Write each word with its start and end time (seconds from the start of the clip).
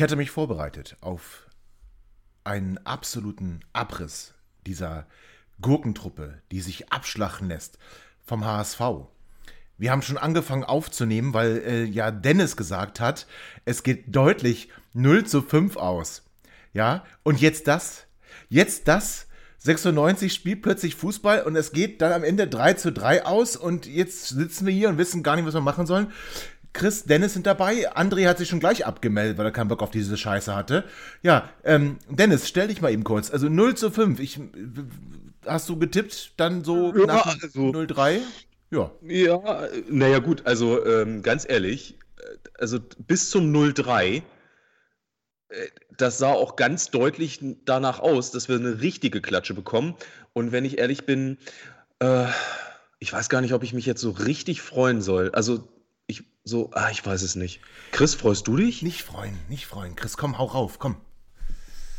Ich 0.00 0.02
hatte 0.02 0.16
mich 0.16 0.30
vorbereitet 0.30 0.96
auf 1.02 1.46
einen 2.42 2.78
absoluten 2.86 3.60
Abriss 3.74 4.32
dieser 4.64 5.06
Gurkentruppe, 5.60 6.40
die 6.50 6.62
sich 6.62 6.90
abschlachten 6.90 7.48
lässt 7.48 7.76
vom 8.24 8.46
HSV. 8.46 8.80
Wir 9.76 9.90
haben 9.90 10.00
schon 10.00 10.16
angefangen 10.16 10.64
aufzunehmen, 10.64 11.34
weil 11.34 11.58
äh, 11.58 11.84
ja 11.84 12.12
Dennis 12.12 12.56
gesagt 12.56 12.98
hat, 12.98 13.26
es 13.66 13.82
geht 13.82 14.16
deutlich 14.16 14.70
0 14.94 15.26
zu 15.26 15.42
5 15.42 15.76
aus. 15.76 16.22
Ja, 16.72 17.04
und 17.22 17.38
jetzt 17.42 17.68
das, 17.68 18.06
jetzt 18.48 18.88
das, 18.88 19.26
96 19.58 20.32
spielt 20.32 20.62
plötzlich 20.62 20.94
Fußball 20.94 21.42
und 21.42 21.56
es 21.56 21.72
geht 21.72 22.00
dann 22.00 22.12
am 22.12 22.24
Ende 22.24 22.48
3 22.48 22.72
zu 22.72 22.90
3 22.90 23.26
aus 23.26 23.54
und 23.54 23.84
jetzt 23.84 24.28
sitzen 24.28 24.64
wir 24.64 24.72
hier 24.72 24.88
und 24.88 24.96
wissen 24.96 25.22
gar 25.22 25.36
nicht, 25.36 25.44
was 25.44 25.52
wir 25.52 25.60
machen 25.60 25.84
sollen. 25.84 26.10
Chris, 26.72 27.04
Dennis 27.04 27.34
sind 27.34 27.46
dabei. 27.46 27.92
André 27.96 28.28
hat 28.28 28.38
sich 28.38 28.48
schon 28.48 28.60
gleich 28.60 28.86
abgemeldet, 28.86 29.38
weil 29.38 29.46
er 29.46 29.50
keinen 29.52 29.68
Bock 29.68 29.82
auf 29.82 29.90
diese 29.90 30.16
Scheiße 30.16 30.54
hatte. 30.54 30.84
Ja, 31.22 31.48
ähm, 31.64 31.98
Dennis, 32.08 32.48
stell 32.48 32.68
dich 32.68 32.80
mal 32.80 32.92
eben 32.92 33.04
kurz. 33.04 33.30
Also 33.30 33.48
0 33.48 33.74
zu 33.76 33.90
5. 33.90 34.20
Ich, 34.20 34.40
hast 35.46 35.68
du 35.68 35.78
getippt, 35.78 36.34
dann 36.36 36.62
so 36.64 36.94
Ja, 36.96 37.06
nach 37.06 37.26
also- 37.26 37.70
0-3? 37.72 38.20
Ja. 38.70 38.92
Ja, 39.02 39.68
naja 39.88 40.20
gut, 40.20 40.46
also 40.46 40.84
ähm, 40.86 41.22
ganz 41.22 41.44
ehrlich, 41.48 41.96
äh, 42.18 42.36
also 42.60 42.78
bis 42.98 43.28
zum 43.30 43.50
0-3, 43.52 44.22
äh, 45.48 45.66
das 45.96 46.18
sah 46.18 46.30
auch 46.30 46.54
ganz 46.54 46.90
deutlich 46.92 47.40
danach 47.64 47.98
aus, 47.98 48.30
dass 48.30 48.48
wir 48.48 48.54
eine 48.56 48.80
richtige 48.80 49.20
Klatsche 49.20 49.54
bekommen. 49.54 49.96
Und 50.34 50.52
wenn 50.52 50.64
ich 50.64 50.78
ehrlich 50.78 51.04
bin, 51.04 51.36
äh, 51.98 52.26
ich 53.00 53.12
weiß 53.12 53.28
gar 53.28 53.40
nicht, 53.40 53.54
ob 53.54 53.64
ich 53.64 53.72
mich 53.72 53.86
jetzt 53.86 54.00
so 54.02 54.10
richtig 54.10 54.62
freuen 54.62 55.02
soll. 55.02 55.30
Also 55.32 55.66
so, 56.44 56.70
ah, 56.72 56.88
ich 56.90 57.04
weiß 57.04 57.22
es 57.22 57.36
nicht. 57.36 57.60
Chris, 57.92 58.14
freust 58.14 58.46
du 58.48 58.56
dich? 58.56 58.82
Nicht 58.82 59.02
freuen, 59.02 59.38
nicht 59.48 59.66
freuen. 59.66 59.94
Chris, 59.96 60.16
komm, 60.16 60.38
hau 60.38 60.46
rauf, 60.46 60.78
komm. 60.78 60.96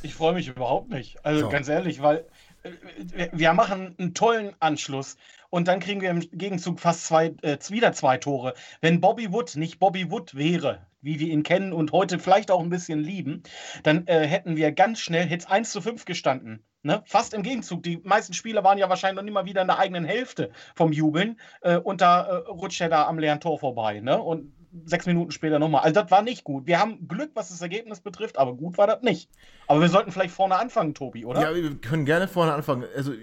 Ich 0.03 0.15
freue 0.15 0.33
mich 0.33 0.47
überhaupt 0.47 0.89
nicht. 0.89 1.23
Also 1.25 1.41
So. 1.41 1.49
ganz 1.49 1.67
ehrlich, 1.67 2.01
weil 2.01 2.25
äh, 2.63 3.29
wir- 3.31 3.53
machen 3.53 3.95
einen 3.99 4.13
tollen 4.15 4.55
Anschluss 4.59 5.15
und 5.51 5.67
dann 5.67 5.79
kriegen 5.79 6.01
wir 6.01 6.09
im 6.09 6.21
Gegenzug 6.31 6.79
fast 6.79 7.05
zwei, 7.05 7.33
äh, 7.43 7.57
wieder 7.69 7.93
zwei 7.93 8.17
Tore. 8.17 8.53
Wenn 8.81 8.99
Bobby 8.99 9.31
Wood 9.31 9.55
nicht 9.57 9.79
Bobby 9.79 10.09
Wood 10.09 10.33
wäre, 10.33 10.87
wie 11.01 11.19
wir 11.19 11.27
ihn 11.27 11.43
kennen 11.43 11.71
und 11.71 11.91
heute 11.91 12.17
vielleicht 12.17 12.49
auch 12.49 12.61
ein 12.61 12.69
bisschen 12.69 12.99
lieben, 12.99 13.43
dann 13.83 14.07
äh, 14.07 14.25
hätten 14.27 14.55
wir 14.55 14.71
ganz 14.71 14.99
schnell, 14.99 15.27
es 15.31 15.45
1 15.45 15.71
zu 15.71 15.81
5 15.81 16.05
gestanden. 16.05 16.63
Ne? 16.83 17.03
Fast 17.05 17.33
im 17.33 17.43
Gegenzug. 17.43 17.83
Die 17.83 17.97
meisten 18.03 18.33
Spieler 18.33 18.63
waren 18.63 18.77
ja 18.77 18.89
wahrscheinlich 18.89 19.17
noch 19.17 19.23
nicht 19.23 19.33
mal 19.33 19.45
wieder 19.45 19.61
in 19.61 19.67
der 19.67 19.77
eigenen 19.77 20.05
Hälfte 20.05 20.51
vom 20.75 20.91
Jubeln 20.91 21.39
äh, 21.61 21.77
und 21.77 22.01
da 22.01 22.23
äh, 22.23 22.35
rutscht 22.49 22.81
er 22.81 22.89
da 22.89 23.07
am 23.07 23.19
leeren 23.19 23.39
Tor 23.39 23.59
vorbei. 23.59 23.99
Ne? 23.99 24.19
Und 24.19 24.51
sechs 24.85 25.05
Minuten 25.05 25.31
später 25.31 25.59
nochmal. 25.59 25.83
Also 25.83 26.01
das 26.01 26.11
war 26.11 26.21
nicht 26.21 26.43
gut. 26.43 26.65
Wir 26.65 26.79
haben 26.79 27.07
Glück, 27.07 27.31
was 27.33 27.49
das 27.49 27.61
Ergebnis 27.61 27.99
betrifft, 27.99 28.37
aber 28.37 28.55
gut 28.55 28.77
war 28.77 28.87
das 28.87 29.01
nicht. 29.01 29.29
Aber 29.67 29.81
wir 29.81 29.89
sollten 29.89 30.11
vielleicht 30.11 30.33
vorne 30.33 30.55
anfangen, 30.57 30.93
Tobi, 30.93 31.25
oder? 31.25 31.41
Ja, 31.41 31.55
wir 31.55 31.75
können 31.75 32.05
gerne 32.05 32.27
vorne 32.27 32.53
anfangen. 32.53 32.85
Also, 32.95 33.13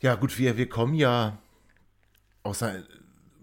ja, 0.00 0.14
gut, 0.14 0.38
wir, 0.38 0.56
wir 0.56 0.68
kommen 0.68 0.94
ja 0.94 1.38
aus 2.42 2.62
einer, 2.62 2.82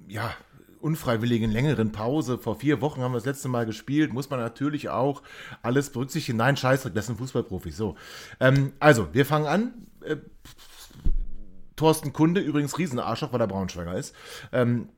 ja, 0.08 0.34
unfreiwilligen 0.82 1.52
längeren 1.52 1.92
Pause. 1.92 2.38
Vor 2.38 2.56
vier 2.56 2.82
Wochen 2.82 3.02
haben 3.02 3.12
wir 3.12 3.18
das 3.18 3.26
letzte 3.26 3.48
Mal 3.48 3.66
gespielt. 3.66 4.14
Muss 4.14 4.30
man 4.30 4.40
natürlich 4.40 4.90
auch 4.90 5.22
alles 5.62 5.90
berücksichtigen. 5.90 6.38
Nein, 6.38 6.58
Scheißdreck, 6.58 6.94
das 6.94 7.08
sind 7.08 7.18
Fußballprofis. 7.18 7.78
So. 7.78 7.96
Ähm, 8.40 8.74
also, 8.80 9.14
wir 9.14 9.26
fangen 9.26 9.48
an. 9.48 9.74
Äh, 10.04 10.18
Thorsten 11.76 12.12
Kunde, 12.12 12.42
übrigens 12.42 12.78
Riesenarschloch, 12.78 13.32
weil 13.32 13.40
er 13.40 13.48
Braunschweiger 13.48 13.96
ist. 13.96 14.14
Ähm, 14.52 14.90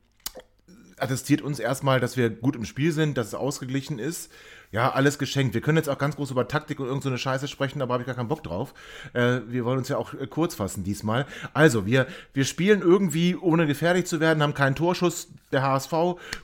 attestiert 0.98 1.42
uns 1.42 1.60
erstmal, 1.60 2.00
dass 2.00 2.18
wir 2.18 2.30
gut 2.30 2.56
im 2.56 2.66
Spiel 2.66 2.92
sind, 2.92 3.18
dass 3.18 3.28
es 3.28 3.36
ausgeglichen 3.36 4.00
ist. 4.00 4.32
Ja, 4.72 4.90
alles 4.92 5.20
geschenkt. 5.20 5.54
Wir 5.54 5.60
können 5.60 5.78
jetzt 5.78 5.90
auch 5.90 5.98
ganz 5.98 6.16
groß 6.16 6.32
über 6.32 6.48
Taktik 6.48 6.80
und 6.80 6.86
irgendeine 6.86 7.18
so 7.18 7.22
Scheiße 7.22 7.50
sprechen, 7.50 7.80
da 7.80 7.90
habe 7.90 8.02
ich 8.02 8.08
gar 8.08 8.16
keinen 8.16 8.30
Bock 8.30 8.42
drauf. 8.42 8.74
Äh, 9.12 9.42
wir 9.48 9.66
wollen 9.66 9.80
uns 9.80 9.90
ja 9.90 9.98
auch 9.98 10.14
äh, 10.14 10.28
kurz 10.28 10.56
fassen 10.56 10.86
diesmal. 10.86 11.26
Also, 11.54 11.86
wir, 11.86 12.08
wir 12.34 12.46
spielen 12.46 12.82
irgendwie, 12.82 13.36
ohne 13.36 13.68
gefährlich 13.68 14.06
zu 14.06 14.22
werden, 14.22 14.42
haben 14.42 14.54
keinen 14.54 14.76
Torschuss. 14.76 15.28
Der 15.52 15.64
HSV 15.64 15.94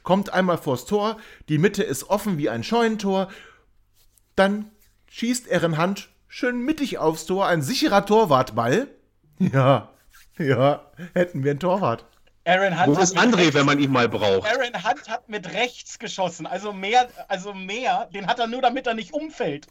kommt 0.04 0.34
einmal 0.34 0.58
vors 0.58 0.86
Tor, 0.86 1.18
die 1.48 1.58
Mitte 1.58 1.84
ist 1.84 2.10
offen 2.10 2.38
wie 2.38 2.50
ein 2.50 2.66
Scheunentor. 2.66 3.30
Dann 4.36 4.66
schießt 5.10 5.48
er 5.48 5.64
in 5.64 5.78
Hand 5.78 6.10
schön 6.28 6.60
mittig 6.60 6.98
aufs 6.98 7.26
Tor, 7.26 7.48
ein 7.48 7.62
sicherer 7.62 8.06
Torwartball. 8.06 8.90
Ja, 9.40 9.90
ja, 10.38 10.82
hätten 11.14 11.44
wir 11.44 11.52
einen 11.52 11.60
Torwart. 11.60 12.06
Aaron 12.48 12.80
Hunt 12.80 12.88
Wo 12.88 12.96
hat 12.96 13.04
ist 13.04 13.14
mit 13.16 13.24
André, 13.24 13.38
rechts- 13.38 13.54
wenn 13.56 13.66
man 13.66 13.80
ihn 13.80 13.92
mal 13.92 14.08
braucht? 14.08 14.48
Aaron 14.50 14.74
Hunt 14.74 15.10
hat 15.10 15.28
mit 15.28 15.52
rechts 15.54 16.00
geschossen. 16.00 16.46
Also 16.48 16.72
mehr, 16.72 17.10
also 17.28 17.54
mehr, 17.54 18.06
den 18.14 18.26
hat 18.28 18.40
er 18.40 18.48
nur, 18.48 18.62
damit 18.62 18.88
er 18.88 18.94
nicht 18.94 19.14
umfällt. 19.14 19.68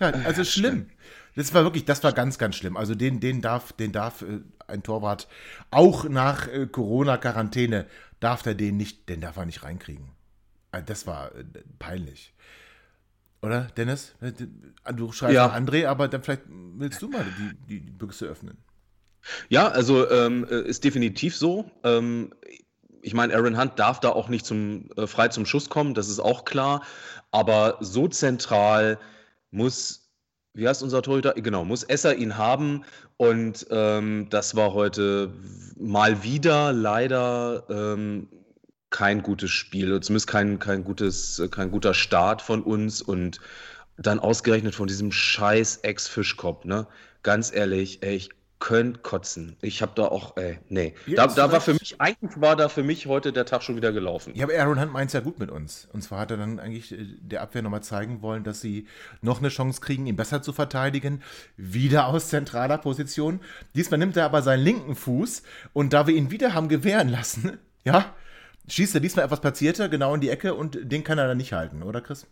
Ja, 0.00 0.10
also 0.10 0.44
schlimm. 0.44 0.90
Das 1.34 1.54
war 1.54 1.64
wirklich, 1.64 1.84
das 1.84 2.04
war 2.04 2.12
ganz, 2.12 2.38
ganz 2.38 2.56
schlimm. 2.56 2.76
Also 2.76 2.94
den, 2.94 3.18
den 3.20 3.40
darf, 3.40 3.72
den 3.72 3.92
darf 3.92 4.22
äh, 4.22 4.40
ein 4.66 4.82
Torwart 4.82 5.26
auch 5.70 6.04
nach 6.04 6.46
äh, 6.48 6.66
Corona-Quarantäne 6.66 7.86
darf 8.20 8.44
er 8.46 8.54
den 8.54 8.76
nicht, 8.76 9.08
den 9.08 9.20
darf 9.20 9.36
er 9.36 9.46
nicht 9.46 9.62
reinkriegen. 9.62 10.10
Also 10.70 10.86
das 10.86 11.06
war 11.06 11.34
äh, 11.34 11.44
peinlich. 11.78 12.32
Oder, 13.40 13.62
Dennis? 13.76 14.14
Äh, 14.20 14.32
Du 14.92 15.12
schreibst 15.12 15.34
ja. 15.34 15.52
André, 15.54 15.86
aber 15.86 16.08
dann 16.08 16.22
vielleicht 16.22 16.42
willst 16.48 17.02
du 17.02 17.08
mal 17.08 17.24
die, 17.24 17.54
die, 17.68 17.80
die 17.80 17.90
Büchse 17.92 18.26
öffnen. 18.26 18.58
Ja, 19.48 19.68
also 19.68 20.10
ähm, 20.10 20.46
äh, 20.50 20.62
ist 20.62 20.84
definitiv 20.84 21.36
so. 21.36 21.70
Ähm, 21.84 22.32
ich 23.02 23.14
meine, 23.14 23.34
Aaron 23.34 23.58
Hunt 23.58 23.78
darf 23.78 24.00
da 24.00 24.10
auch 24.10 24.28
nicht 24.28 24.44
zum, 24.44 24.90
äh, 24.96 25.06
frei 25.06 25.28
zum 25.28 25.46
Schuss 25.46 25.68
kommen, 25.68 25.94
das 25.94 26.08
ist 26.08 26.20
auch 26.20 26.44
klar. 26.44 26.82
Aber 27.30 27.76
so 27.80 28.08
zentral 28.08 28.98
muss, 29.50 30.10
wie 30.54 30.66
heißt 30.66 30.82
unser 30.82 31.02
Torhüter? 31.02 31.34
Genau, 31.34 31.64
muss 31.64 31.84
Esser 31.84 32.16
ihn 32.16 32.36
haben. 32.36 32.84
Und 33.16 33.66
ähm, 33.70 34.26
das 34.30 34.56
war 34.56 34.72
heute 34.72 35.32
mal 35.76 36.22
wieder 36.22 36.72
leider 36.72 37.64
ähm, 37.68 38.28
kein 38.90 39.22
gutes 39.22 39.50
Spiel, 39.50 40.00
zumindest 40.00 40.28
kein, 40.28 40.58
kein, 40.58 40.84
gutes, 40.84 41.42
kein 41.50 41.70
guter 41.70 41.94
Start 41.94 42.42
von 42.42 42.62
uns 42.62 43.02
und 43.02 43.40
dann 43.98 44.20
ausgerechnet 44.20 44.74
von 44.74 44.86
diesem 44.86 45.12
scheiß 45.12 45.78
Ex-Fischkopf, 45.78 46.64
ne? 46.64 46.86
Ganz 47.22 47.52
ehrlich, 47.52 48.02
ey, 48.02 48.14
ich 48.14 48.30
könnte 48.58 49.00
kotzen. 49.00 49.56
Ich 49.60 49.82
habe 49.82 49.92
da 49.94 50.06
auch, 50.06 50.36
ey, 50.36 50.58
nee. 50.68 50.94
Da, 51.14 51.26
da 51.28 51.52
war 51.52 51.60
für 51.60 51.74
mich, 51.74 52.00
eigentlich 52.00 52.40
war 52.40 52.56
da 52.56 52.68
für 52.68 52.82
mich 52.82 53.06
heute 53.06 53.32
der 53.32 53.46
Tag 53.46 53.62
schon 53.62 53.76
wieder 53.76 53.92
gelaufen. 53.92 54.34
Ja, 54.34 54.44
aber 54.44 54.58
Aaron 54.58 54.80
Hunt 54.80 54.92
meint 54.92 55.08
es 55.08 55.12
ja 55.12 55.20
gut 55.20 55.38
mit 55.38 55.50
uns. 55.50 55.88
Und 55.92 56.02
zwar 56.02 56.20
hat 56.20 56.30
er 56.30 56.36
dann 56.36 56.58
eigentlich 56.58 56.92
äh, 56.92 57.06
der 57.20 57.42
Abwehr 57.42 57.62
nochmal 57.62 57.82
zeigen 57.82 58.20
wollen, 58.22 58.44
dass 58.44 58.60
sie 58.60 58.86
noch 59.20 59.38
eine 59.38 59.48
Chance 59.48 59.80
kriegen, 59.80 60.06
ihn 60.06 60.16
besser 60.16 60.42
zu 60.42 60.52
verteidigen. 60.52 61.22
Wieder 61.56 62.06
aus 62.06 62.28
zentraler 62.28 62.78
Position. 62.78 63.40
Diesmal 63.74 63.98
nimmt 63.98 64.16
er 64.16 64.24
aber 64.24 64.42
seinen 64.42 64.64
linken 64.64 64.96
Fuß 64.96 65.42
und 65.72 65.92
da 65.92 66.06
wir 66.06 66.14
ihn 66.14 66.30
wieder 66.30 66.54
haben 66.54 66.68
gewähren 66.68 67.08
lassen, 67.08 67.58
ja, 67.84 68.14
schießt 68.68 68.94
er 68.94 69.00
diesmal 69.00 69.24
etwas 69.24 69.40
platzierter, 69.40 69.88
genau 69.88 70.14
in 70.14 70.20
die 70.20 70.30
Ecke 70.30 70.54
und 70.54 70.78
den 70.82 71.04
kann 71.04 71.18
er 71.18 71.28
dann 71.28 71.38
nicht 71.38 71.52
halten, 71.52 71.82
oder 71.82 72.00
Chris? 72.00 72.26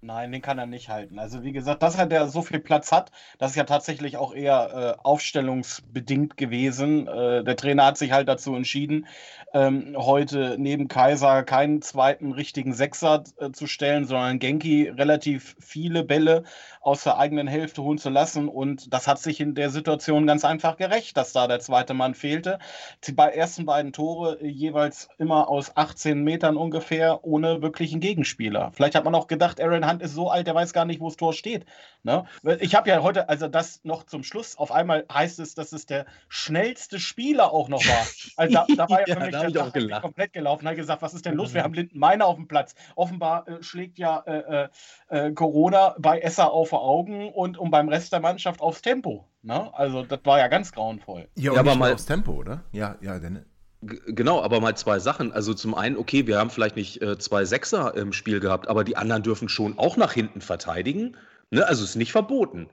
Nein, 0.00 0.30
den 0.30 0.42
kann 0.42 0.58
er 0.58 0.66
nicht 0.66 0.88
halten. 0.90 1.18
Also 1.18 1.42
wie 1.42 1.50
gesagt, 1.50 1.82
dass 1.82 1.98
er 1.98 2.06
der 2.06 2.28
so 2.28 2.40
viel 2.42 2.60
Platz 2.60 2.92
hat, 2.92 3.10
das 3.38 3.50
ist 3.50 3.56
ja 3.56 3.64
tatsächlich 3.64 4.16
auch 4.16 4.32
eher 4.32 4.96
äh, 4.96 5.02
aufstellungsbedingt 5.02 6.36
gewesen. 6.36 7.08
Äh, 7.08 7.42
der 7.42 7.56
Trainer 7.56 7.86
hat 7.86 7.98
sich 7.98 8.12
halt 8.12 8.28
dazu 8.28 8.54
entschieden, 8.54 9.08
ähm, 9.54 9.96
heute 9.96 10.54
neben 10.56 10.86
Kaiser 10.86 11.42
keinen 11.42 11.82
zweiten 11.82 12.30
richtigen 12.30 12.74
Sechser 12.74 13.24
äh, 13.38 13.50
zu 13.50 13.66
stellen, 13.66 14.04
sondern 14.04 14.38
Genki 14.38 14.88
relativ 14.88 15.56
viele 15.58 16.04
Bälle 16.04 16.44
aus 16.88 17.04
der 17.04 17.18
eigenen 17.18 17.46
Hälfte 17.46 17.82
holen 17.82 17.98
zu 17.98 18.08
lassen. 18.08 18.48
Und 18.48 18.92
das 18.94 19.06
hat 19.06 19.18
sich 19.18 19.40
in 19.40 19.54
der 19.54 19.68
Situation 19.68 20.26
ganz 20.26 20.42
einfach 20.44 20.78
gerecht, 20.78 21.18
dass 21.18 21.34
da 21.34 21.46
der 21.46 21.60
zweite 21.60 21.92
Mann 21.92 22.14
fehlte. 22.14 22.58
Die 23.04 23.12
bei- 23.12 23.28
ersten 23.28 23.66
beiden 23.66 23.92
Tore 23.92 24.40
äh, 24.40 24.46
jeweils 24.48 25.08
immer 25.18 25.48
aus 25.48 25.76
18 25.76 26.24
Metern 26.24 26.56
ungefähr, 26.56 27.24
ohne 27.24 27.60
wirklichen 27.60 28.00
Gegenspieler. 28.00 28.72
Vielleicht 28.72 28.94
hat 28.94 29.04
man 29.04 29.14
auch 29.14 29.26
gedacht, 29.26 29.60
Aaron 29.60 29.86
Hunt 29.88 30.00
ist 30.00 30.14
so 30.14 30.30
alt, 30.30 30.46
der 30.46 30.54
weiß 30.54 30.72
gar 30.72 30.86
nicht, 30.86 31.00
wo 31.00 31.08
das 31.08 31.16
Tor 31.16 31.34
steht. 31.34 31.66
Ne? 32.04 32.24
Ich 32.60 32.74
habe 32.74 32.88
ja 32.88 33.02
heute, 33.02 33.28
also 33.28 33.48
das 33.48 33.80
noch 33.84 34.04
zum 34.04 34.22
Schluss, 34.24 34.56
auf 34.56 34.72
einmal 34.72 35.04
heißt 35.12 35.40
es, 35.40 35.54
dass 35.54 35.72
es 35.72 35.84
der 35.84 36.06
schnellste 36.28 36.98
Spieler 36.98 37.52
auch 37.52 37.68
noch 37.68 37.84
war. 37.86 38.06
Also 38.36 38.54
da, 38.54 38.66
da 38.76 38.88
war 38.88 39.00
ja 39.06 39.14
für 39.14 39.20
mich 39.26 39.34
ja, 39.34 39.50
der 39.50 39.72
Tag 39.88 40.02
komplett 40.02 40.32
gelaufen. 40.32 40.64
Er 40.66 40.70
hat 40.70 40.76
gesagt, 40.76 41.02
was 41.02 41.12
ist 41.12 41.26
denn 41.26 41.34
los? 41.34 41.52
Wir 41.52 41.64
haben 41.64 41.74
Linden 41.74 41.98
Meiner 41.98 42.24
auf 42.26 42.36
dem 42.36 42.48
Platz. 42.48 42.74
Offenbar 42.96 43.46
äh, 43.46 43.62
schlägt 43.62 43.98
ja 43.98 44.20
äh, 44.26 44.68
äh, 45.10 45.26
äh, 45.28 45.32
Corona 45.32 45.94
bei 45.98 46.20
Esser 46.20 46.50
auf 46.52 46.72
Augen 46.78 47.32
und, 47.32 47.58
und 47.58 47.70
beim 47.70 47.88
Rest 47.88 48.12
der 48.12 48.20
Mannschaft 48.20 48.60
aufs 48.60 48.82
Tempo. 48.82 49.28
Ne? 49.42 49.72
Also 49.74 50.02
das 50.02 50.20
war 50.24 50.38
ja 50.38 50.48
ganz 50.48 50.72
grauenvoll. 50.72 51.28
Ja, 51.36 51.54
ja 51.54 51.60
aber 51.60 51.74
mal 51.74 51.92
aufs 51.92 52.06
Tempo, 52.06 52.32
oder? 52.32 52.64
Ja, 52.72 52.96
ja, 53.00 53.18
denn. 53.18 53.44
Genau, 53.80 54.42
aber 54.42 54.60
mal 54.60 54.76
zwei 54.76 54.98
Sachen. 54.98 55.32
Also 55.32 55.54
zum 55.54 55.74
einen, 55.74 55.96
okay, 55.96 56.26
wir 56.26 56.38
haben 56.38 56.50
vielleicht 56.50 56.74
nicht 56.74 57.00
äh, 57.00 57.16
zwei 57.18 57.44
Sechser 57.44 57.94
im 57.96 58.12
Spiel 58.12 58.40
gehabt, 58.40 58.66
aber 58.68 58.82
die 58.82 58.96
anderen 58.96 59.22
dürfen 59.22 59.48
schon 59.48 59.78
auch 59.78 59.96
nach 59.96 60.12
hinten 60.12 60.40
verteidigen. 60.40 61.16
Ne? 61.50 61.64
Also 61.64 61.84
ist 61.84 61.94
nicht 61.94 62.10
verboten. 62.10 62.68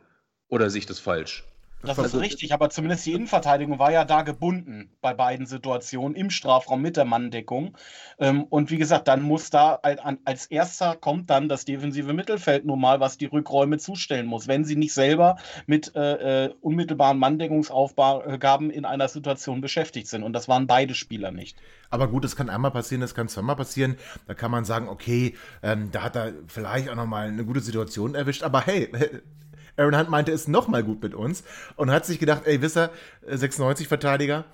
Oder 0.47 0.69
sehe 0.69 0.79
ich 0.79 0.85
das 0.85 0.99
falsch? 0.99 1.43
Das 1.85 1.97
ist 1.97 2.15
richtig, 2.15 2.53
aber 2.53 2.69
zumindest 2.69 3.05
die 3.05 3.13
Innenverteidigung 3.13 3.79
war 3.79 3.91
ja 3.91 4.05
da 4.05 4.21
gebunden 4.23 4.89
bei 5.01 5.13
beiden 5.13 5.45
Situationen 5.45 6.15
im 6.15 6.29
Strafraum 6.29 6.81
mit 6.81 6.97
der 6.97 7.05
Manndeckung. 7.05 7.77
Ähm, 8.19 8.43
und 8.43 8.71
wie 8.71 8.77
gesagt, 8.77 9.07
dann 9.07 9.21
muss 9.21 9.49
da 9.49 9.79
als 10.25 10.47
erster 10.47 10.95
kommt 10.95 11.29
dann 11.29 11.49
das 11.49 11.65
defensive 11.65 12.13
Mittelfeld 12.13 12.65
nun 12.65 12.79
mal, 12.79 12.99
was 12.99 13.17
die 13.17 13.25
Rückräume 13.25 13.77
zustellen 13.77 14.25
muss, 14.25 14.47
wenn 14.47 14.65
sie 14.65 14.75
nicht 14.75 14.93
selber 14.93 15.37
mit 15.65 15.95
äh, 15.95 16.45
äh 16.45 16.53
unmittelbaren 16.61 17.19
Manndeckungsaufgaben 17.19 18.69
in 18.69 18.85
einer 18.85 19.07
Situation 19.07 19.61
beschäftigt 19.61 20.07
sind. 20.07 20.23
Und 20.23 20.33
das 20.33 20.47
waren 20.47 20.67
beide 20.67 20.95
Spieler 20.95 21.31
nicht. 21.31 21.57
Aber 21.89 22.07
gut, 22.07 22.23
das 22.23 22.35
kann 22.35 22.49
einmal 22.49 22.71
passieren, 22.71 23.01
das 23.01 23.15
kann 23.15 23.27
zweimal 23.27 23.55
passieren. 23.55 23.97
Da 24.27 24.33
kann 24.33 24.51
man 24.51 24.65
sagen, 24.65 24.89
okay, 24.89 25.35
ähm, 25.63 25.91
da 25.91 26.03
hat 26.03 26.15
er 26.15 26.33
vielleicht 26.47 26.89
auch 26.89 26.95
nochmal 26.95 27.27
eine 27.27 27.45
gute 27.45 27.59
Situation 27.59 28.15
erwischt. 28.15 28.43
Aber 28.43 28.61
hey, 28.61 28.89
Aaron 29.77 29.97
Hunt 29.97 30.09
meinte 30.09 30.31
es 30.31 30.47
nochmal 30.47 30.83
gut 30.83 31.01
mit 31.01 31.13
uns 31.13 31.43
und 31.75 31.91
hat 31.91 32.05
sich 32.05 32.19
gedacht, 32.19 32.43
ey, 32.45 32.61
wisst 32.61 32.77
ihr, 32.77 32.91
96-Verteidiger, 33.29 34.45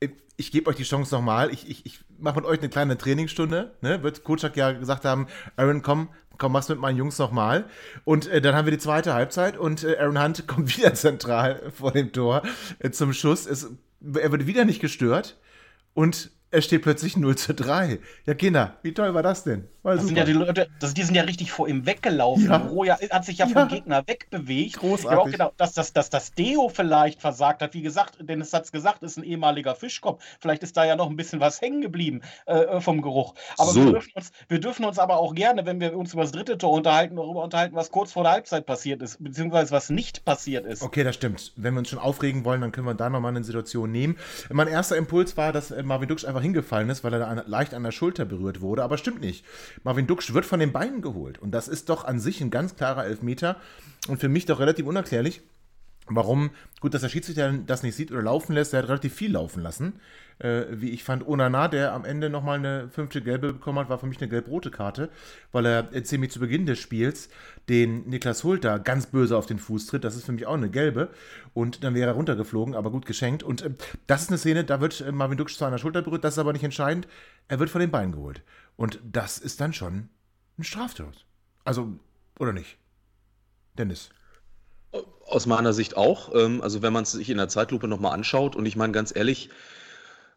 äh, 0.00 0.08
ich 0.36 0.52
gebe 0.52 0.70
euch 0.70 0.76
die 0.76 0.84
Chance 0.84 1.14
nochmal, 1.14 1.50
ich, 1.50 1.68
ich, 1.68 1.84
ich 1.86 2.00
mache 2.18 2.36
mit 2.36 2.44
euch 2.44 2.58
eine 2.58 2.68
kleine 2.68 2.96
Trainingsstunde, 2.96 3.72
ne? 3.80 4.02
wird 4.02 4.24
Kutschak 4.24 4.56
ja 4.56 4.72
gesagt 4.72 5.04
haben, 5.04 5.26
Aaron, 5.56 5.82
komm, 5.82 6.08
komm, 6.38 6.52
mach's 6.52 6.68
mit 6.68 6.78
meinen 6.78 6.96
Jungs 6.96 7.18
nochmal. 7.18 7.66
Und 8.04 8.26
äh, 8.28 8.40
dann 8.40 8.54
haben 8.54 8.66
wir 8.66 8.72
die 8.72 8.78
zweite 8.78 9.14
Halbzeit 9.14 9.58
und 9.58 9.84
äh, 9.84 9.98
Aaron 9.98 10.22
Hunt 10.22 10.46
kommt 10.46 10.76
wieder 10.76 10.94
zentral 10.94 11.72
vor 11.74 11.92
dem 11.92 12.12
Tor 12.12 12.42
äh, 12.78 12.90
zum 12.90 13.12
Schuss. 13.12 13.46
Es, 13.46 13.70
er 14.14 14.32
wird 14.32 14.46
wieder 14.46 14.64
nicht 14.64 14.80
gestört 14.80 15.36
und 15.94 16.30
es 16.50 16.64
steht 16.64 16.82
plötzlich 16.82 17.16
0 17.16 17.36
zu 17.36 17.54
3. 17.54 17.98
Ja, 18.26 18.34
Kinder, 18.34 18.78
wie 18.82 18.94
toll 18.94 19.12
war 19.14 19.22
das 19.22 19.44
denn? 19.44 19.68
War 19.82 19.94
das 19.94 20.06
sind 20.06 20.16
ja 20.16 20.24
die 20.24 20.32
Leute, 20.32 20.68
das, 20.80 20.92
die 20.92 21.02
sind 21.02 21.14
ja 21.14 21.22
richtig 21.22 21.50
vor 21.50 21.68
ihm 21.68 21.86
weggelaufen. 21.86 22.46
Ja. 22.46 22.56
Roja 22.56 22.98
hat 23.10 23.24
sich 23.24 23.38
ja, 23.38 23.46
ja. 23.46 23.60
vom 23.60 23.68
Gegner 23.68 24.02
wegbewegt. 24.06 24.78
Großartig. 24.78 25.04
Ich 25.04 25.10
habe 25.10 25.20
auch 25.22 25.30
gedacht, 25.30 25.52
dass, 25.56 25.72
dass, 25.72 25.92
dass 25.92 26.10
das 26.10 26.32
Deo 26.34 26.68
vielleicht 26.68 27.20
versagt 27.20 27.62
hat. 27.62 27.72
Wie 27.74 27.82
gesagt, 27.82 28.18
Dennis 28.20 28.52
hat 28.52 28.64
es 28.64 28.72
gesagt, 28.72 29.02
ist 29.02 29.16
ein 29.16 29.24
ehemaliger 29.24 29.74
Fischkopf. 29.74 30.22
Vielleicht 30.40 30.62
ist 30.62 30.76
da 30.76 30.84
ja 30.84 30.96
noch 30.96 31.08
ein 31.08 31.16
bisschen 31.16 31.40
was 31.40 31.60
hängen 31.60 31.80
geblieben 31.80 32.20
äh, 32.46 32.80
vom 32.80 33.02
Geruch. 33.02 33.34
Aber 33.56 33.70
so. 33.70 33.84
wir, 33.84 33.92
dürfen 33.92 34.12
uns, 34.14 34.32
wir 34.48 34.60
dürfen 34.60 34.84
uns 34.84 34.98
aber 34.98 35.16
auch 35.18 35.34
gerne, 35.34 35.64
wenn 35.64 35.80
wir 35.80 35.96
uns 35.96 36.12
über 36.12 36.22
das 36.22 36.32
dritte 36.32 36.58
Tor 36.58 36.72
unterhalten, 36.72 37.16
darüber 37.16 37.44
unterhalten, 37.44 37.74
was 37.74 37.90
kurz 37.90 38.12
vor 38.12 38.24
der 38.24 38.32
Halbzeit 38.32 38.66
passiert 38.66 39.00
ist, 39.00 39.22
beziehungsweise 39.22 39.70
was 39.70 39.90
nicht 39.90 40.24
passiert 40.24 40.66
ist. 40.66 40.82
Okay, 40.82 41.04
das 41.04 41.14
stimmt. 41.14 41.52
Wenn 41.56 41.74
wir 41.74 41.78
uns 41.78 41.88
schon 41.88 41.98
aufregen 41.98 42.44
wollen, 42.44 42.60
dann 42.60 42.72
können 42.72 42.86
wir 42.86 42.94
da 42.94 43.08
nochmal 43.08 43.34
eine 43.34 43.44
Situation 43.44 43.90
nehmen. 43.90 44.16
Mein 44.50 44.68
erster 44.68 44.96
Impuls 44.96 45.36
war, 45.36 45.52
dass 45.52 45.70
äh, 45.70 45.82
Marvin 45.82 46.08
Duksch 46.08 46.24
einfach 46.24 46.37
einfach 46.38 46.42
hingefallen 46.42 46.90
ist, 46.90 47.04
weil 47.04 47.12
er 47.12 47.18
da 47.18 47.42
leicht 47.46 47.74
an 47.74 47.82
der 47.82 47.92
Schulter 47.92 48.24
berührt 48.24 48.60
wurde. 48.60 48.82
Aber 48.82 48.98
stimmt 48.98 49.20
nicht. 49.20 49.44
Marvin 49.84 50.06
Duksch 50.06 50.32
wird 50.32 50.46
von 50.46 50.60
den 50.60 50.72
Beinen 50.72 51.02
geholt. 51.02 51.38
Und 51.38 51.50
das 51.50 51.68
ist 51.68 51.88
doch 51.88 52.04
an 52.04 52.20
sich 52.20 52.40
ein 52.40 52.50
ganz 52.50 52.76
klarer 52.76 53.04
Elfmeter. 53.04 53.56
Und 54.08 54.20
für 54.20 54.28
mich 54.28 54.46
doch 54.46 54.60
relativ 54.60 54.86
unerklärlich. 54.86 55.42
Warum? 56.06 56.50
Gut, 56.80 56.94
dass 56.94 57.02
der 57.02 57.08
Schiedsrichter 57.08 57.52
das 57.52 57.82
nicht 57.82 57.94
sieht 57.94 58.10
oder 58.10 58.22
laufen 58.22 58.54
lässt. 58.54 58.72
Er 58.72 58.82
hat 58.82 58.88
relativ 58.88 59.14
viel 59.14 59.32
laufen 59.32 59.62
lassen. 59.62 60.00
Äh, 60.38 60.66
wie 60.70 60.90
ich 60.90 61.02
fand, 61.02 61.26
Onana, 61.26 61.66
der 61.66 61.92
am 61.92 62.04
Ende 62.04 62.30
nochmal 62.30 62.58
eine 62.58 62.88
fünfte 62.90 63.20
Gelbe 63.20 63.52
bekommen 63.54 63.80
hat, 63.80 63.88
war 63.88 63.98
für 63.98 64.06
mich 64.06 64.20
eine 64.20 64.28
gelb-rote 64.28 64.70
Karte, 64.70 65.08
weil 65.50 65.66
er 65.66 65.92
äh, 65.92 66.02
ziemlich 66.04 66.30
zu 66.30 66.38
Beginn 66.38 66.64
des 66.64 66.78
Spiels 66.78 67.28
den 67.68 68.08
Niklas 68.08 68.44
Hulter 68.44 68.78
ganz 68.78 69.06
böse 69.06 69.36
auf 69.36 69.46
den 69.46 69.58
Fuß 69.58 69.86
tritt. 69.86 70.04
Das 70.04 70.14
ist 70.14 70.26
für 70.26 70.32
mich 70.32 70.46
auch 70.46 70.54
eine 70.54 70.70
gelbe. 70.70 71.10
Und 71.54 71.82
dann 71.82 71.94
wäre 71.94 72.10
er 72.10 72.14
runtergeflogen, 72.14 72.74
aber 72.74 72.90
gut 72.90 73.04
geschenkt. 73.04 73.42
Und 73.42 73.62
äh, 73.62 73.70
das 74.06 74.22
ist 74.22 74.28
eine 74.28 74.38
Szene, 74.38 74.64
da 74.64 74.80
wird 74.80 75.00
äh, 75.00 75.10
Marvin 75.10 75.38
Duksch 75.38 75.56
zu 75.56 75.64
einer 75.64 75.78
Schulter 75.78 76.02
berührt. 76.02 76.22
Das 76.22 76.34
ist 76.34 76.38
aber 76.38 76.52
nicht 76.52 76.64
entscheidend. 76.64 77.08
Er 77.48 77.58
wird 77.58 77.70
von 77.70 77.80
den 77.80 77.90
Beinen 77.90 78.12
geholt. 78.12 78.42
Und 78.76 79.00
das 79.02 79.38
ist 79.38 79.60
dann 79.60 79.72
schon 79.72 80.08
ein 80.56 80.64
Straftor. 80.64 81.10
Also, 81.64 81.98
oder 82.38 82.52
nicht? 82.52 82.78
Dennis. 83.76 84.10
Aus 85.26 85.46
meiner 85.46 85.72
Sicht 85.72 85.96
auch. 85.96 86.32
Ähm, 86.32 86.62
also 86.62 86.80
wenn 86.80 86.92
man 86.92 87.02
es 87.02 87.10
sich 87.10 87.28
in 87.28 87.38
der 87.38 87.48
Zeitlupe 87.48 87.88
nochmal 87.88 88.14
anschaut 88.14 88.54
und 88.54 88.66
ich 88.66 88.76
meine 88.76 88.92
ganz 88.92 89.14
ehrlich, 89.14 89.50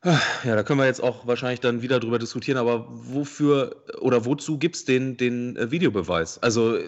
ja, 0.04 0.56
da 0.56 0.64
können 0.64 0.80
wir 0.80 0.88
jetzt 0.88 1.04
auch 1.04 1.28
wahrscheinlich 1.28 1.60
dann 1.60 1.82
wieder 1.82 2.00
drüber 2.00 2.18
diskutieren, 2.18 2.58
aber 2.58 2.88
wofür 2.90 3.84
oder 4.00 4.26
wozu 4.26 4.58
gibt 4.58 4.76
es 4.76 4.86
den, 4.86 5.18
den 5.18 5.56
äh, 5.58 5.70
Videobeweis? 5.70 6.42
Also 6.42 6.80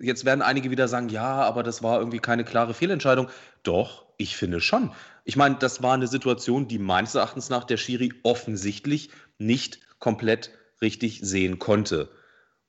jetzt 0.00 0.24
werden 0.24 0.42
einige 0.42 0.70
wieder 0.70 0.88
sagen, 0.88 1.08
ja, 1.08 1.42
aber 1.42 1.62
das 1.62 1.82
war 1.82 2.00
irgendwie 2.00 2.18
keine 2.18 2.44
klare 2.44 2.74
Fehlentscheidung. 2.74 3.28
Doch, 3.62 4.06
ich 4.16 4.36
finde 4.36 4.60
schon. 4.60 4.92
Ich 5.24 5.36
meine, 5.36 5.56
das 5.56 5.82
war 5.82 5.94
eine 5.94 6.08
Situation, 6.08 6.66
die 6.66 6.78
meines 6.78 7.14
Erachtens 7.14 7.48
nach 7.48 7.64
der 7.64 7.76
Schiri 7.76 8.12
offensichtlich 8.24 9.10
nicht 9.38 9.78
komplett 10.00 10.50
richtig 10.80 11.20
sehen 11.22 11.60
konnte. 11.60 12.10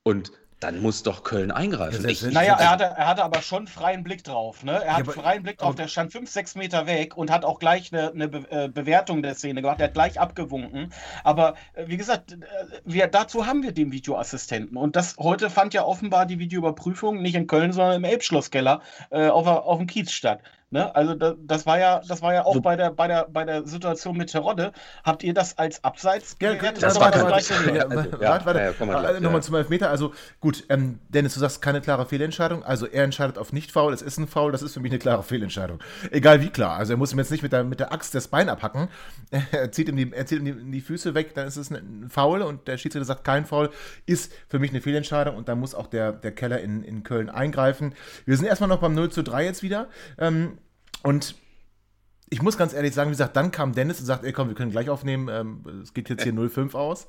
Und 0.03 0.31
dann 0.63 0.81
muss 0.81 1.03
doch 1.03 1.23
Köln 1.23 1.51
eingreifen. 1.51 2.07
Ja, 2.07 2.31
naja, 2.31 2.57
er 2.57 2.69
hatte, 2.71 2.83
er 2.83 3.07
hatte 3.07 3.23
aber 3.23 3.41
schon 3.41 3.67
freien 3.67 4.03
Blick 4.03 4.23
drauf. 4.23 4.63
Ne? 4.63 4.71
Er 4.83 4.97
hat 4.97 5.07
ja, 5.07 5.13
freien 5.13 5.43
Blick 5.43 5.57
drauf, 5.57 5.75
der 5.75 5.87
stand 5.87 6.11
fünf, 6.11 6.29
sechs 6.29 6.55
Meter 6.55 6.87
weg 6.87 7.17
und 7.17 7.29
hat 7.29 7.43
auch 7.43 7.59
gleich 7.59 7.91
eine, 7.91 8.11
eine 8.11 8.27
Be 8.29 8.49
äh, 8.49 8.69
Bewertung 8.69 9.21
der 9.21 9.35
Szene 9.35 9.61
gemacht. 9.61 9.79
Er 9.79 9.87
hat 9.87 9.93
gleich 9.93 10.19
abgewunken. 10.19 10.93
Aber 11.23 11.55
äh, 11.73 11.87
wie 11.87 11.97
gesagt, 11.97 12.33
äh, 12.33 12.37
wir, 12.85 13.07
dazu 13.07 13.45
haben 13.45 13.61
wir 13.61 13.73
den 13.73 13.91
Videoassistenten. 13.91 14.77
Und 14.77 14.95
das 14.95 15.17
heute 15.17 15.49
fand 15.49 15.73
ja 15.73 15.83
offenbar 15.83 16.25
die 16.25 16.39
Videoüberprüfung 16.39 17.21
nicht 17.21 17.35
in 17.35 17.47
Köln, 17.47 17.73
sondern 17.73 17.97
im 17.97 18.03
Elbschlosskeller 18.05 18.81
äh, 19.09 19.27
auf, 19.27 19.47
auf 19.47 19.77
dem 19.77 19.87
Kiez 19.87 20.11
statt. 20.11 20.39
Ne? 20.73 20.93
Also 20.95 21.13
das, 21.13 21.35
das, 21.37 21.65
war 21.67 21.77
ja, 21.77 22.01
das 22.07 22.23
war 22.23 22.33
ja 22.33 22.45
auch 22.45 22.59
bei 22.59 22.75
der, 22.75 22.89
bei 22.89 23.07
der, 23.07 23.27
bei 23.31 23.45
der 23.45 23.67
Situation 23.67 24.17
mit 24.17 24.31
Terodde. 24.31 24.71
Habt 25.03 25.21
ihr 25.21 25.35
das 25.35 25.55
als 25.59 25.83
Abseits 25.83 26.35
ja, 26.41 26.55
das, 26.55 26.79
das 26.79 26.99
war 26.99 27.11
gleich 27.11 27.47
ja, 27.47 27.87
Warte, 27.89 28.45
warte. 28.45 29.13
Ja, 29.13 29.19
Nochmal 29.19 29.43
zum 29.43 29.53
Elfmeter. 29.53 29.91
Also 29.91 30.13
gut, 30.39 30.63
ähm, 30.69 30.97
Dennis, 31.09 31.35
du 31.35 31.39
sagst 31.39 31.61
keine 31.61 31.79
klare 31.79 32.07
Fehlentscheidung. 32.07 32.63
Also 32.63 32.87
er 32.87 33.03
entscheidet 33.03 33.37
auf 33.37 33.53
nicht 33.53 33.71
faul. 33.71 33.93
Es 33.93 34.01
ist 34.01 34.17
ein 34.17 34.27
Foul. 34.27 34.51
Das 34.51 34.63
ist 34.63 34.73
für 34.73 34.79
mich 34.79 34.91
eine 34.91 34.97
klare 34.97 35.21
Fehlentscheidung. 35.21 35.79
Egal 36.09 36.41
wie 36.41 36.49
klar. 36.49 36.75
Also 36.75 36.93
er 36.93 36.97
muss 36.97 37.13
ihm 37.13 37.19
jetzt 37.19 37.29
nicht 37.29 37.43
mit 37.43 37.53
der, 37.53 37.63
mit 37.63 37.79
der 37.79 37.93
Axt 37.93 38.15
das 38.15 38.27
Bein 38.27 38.49
abhacken. 38.49 38.87
Er 39.51 39.71
zieht 39.71 39.87
ihm 39.89 39.95
die, 39.95 40.11
er 40.11 40.25
zieht 40.25 40.39
ihm 40.39 40.45
die, 40.45 40.71
die 40.71 40.81
Füße 40.81 41.13
weg. 41.13 41.35
Dann 41.35 41.47
ist 41.47 41.57
es 41.57 41.69
ein 41.69 42.07
Foul 42.09 42.41
und 42.41 42.67
der 42.67 42.77
Schiedsrichter 42.77 43.05
sagt 43.05 43.23
kein 43.23 43.45
Foul. 43.45 43.69
Ist 44.07 44.31
für 44.47 44.57
mich 44.57 44.71
eine 44.71 44.81
Fehlentscheidung 44.81 45.35
und 45.35 45.47
da 45.47 45.55
muss 45.55 45.75
auch 45.75 45.87
der, 45.87 46.11
der 46.11 46.31
Keller 46.31 46.59
in, 46.59 46.83
in 46.83 47.03
Köln 47.03 47.29
eingreifen. 47.29 47.93
Wir 48.25 48.35
sind 48.37 48.47
erstmal 48.47 48.69
noch 48.69 48.79
beim 48.79 48.95
0 48.95 49.11
zu 49.11 49.21
3 49.21 49.45
jetzt 49.45 49.63
wieder. 49.63 49.87
Ähm, 50.17 50.57
und 51.03 51.35
ich 52.29 52.41
muss 52.41 52.57
ganz 52.57 52.73
ehrlich 52.73 52.95
sagen, 52.95 53.09
wie 53.09 53.13
gesagt, 53.13 53.35
dann 53.35 53.51
kam 53.51 53.73
Dennis 53.73 53.99
und 53.99 54.07
sagt, 54.07 54.23
ey 54.23 54.33
komm, 54.33 54.47
wir 54.47 54.55
können 54.55 54.71
gleich 54.71 54.89
aufnehmen, 54.89 55.29
ähm, 55.29 55.81
es 55.83 55.93
geht 55.93 56.09
jetzt 56.09 56.23
hier 56.23 56.33
05 56.49 56.73
aus. 56.73 57.07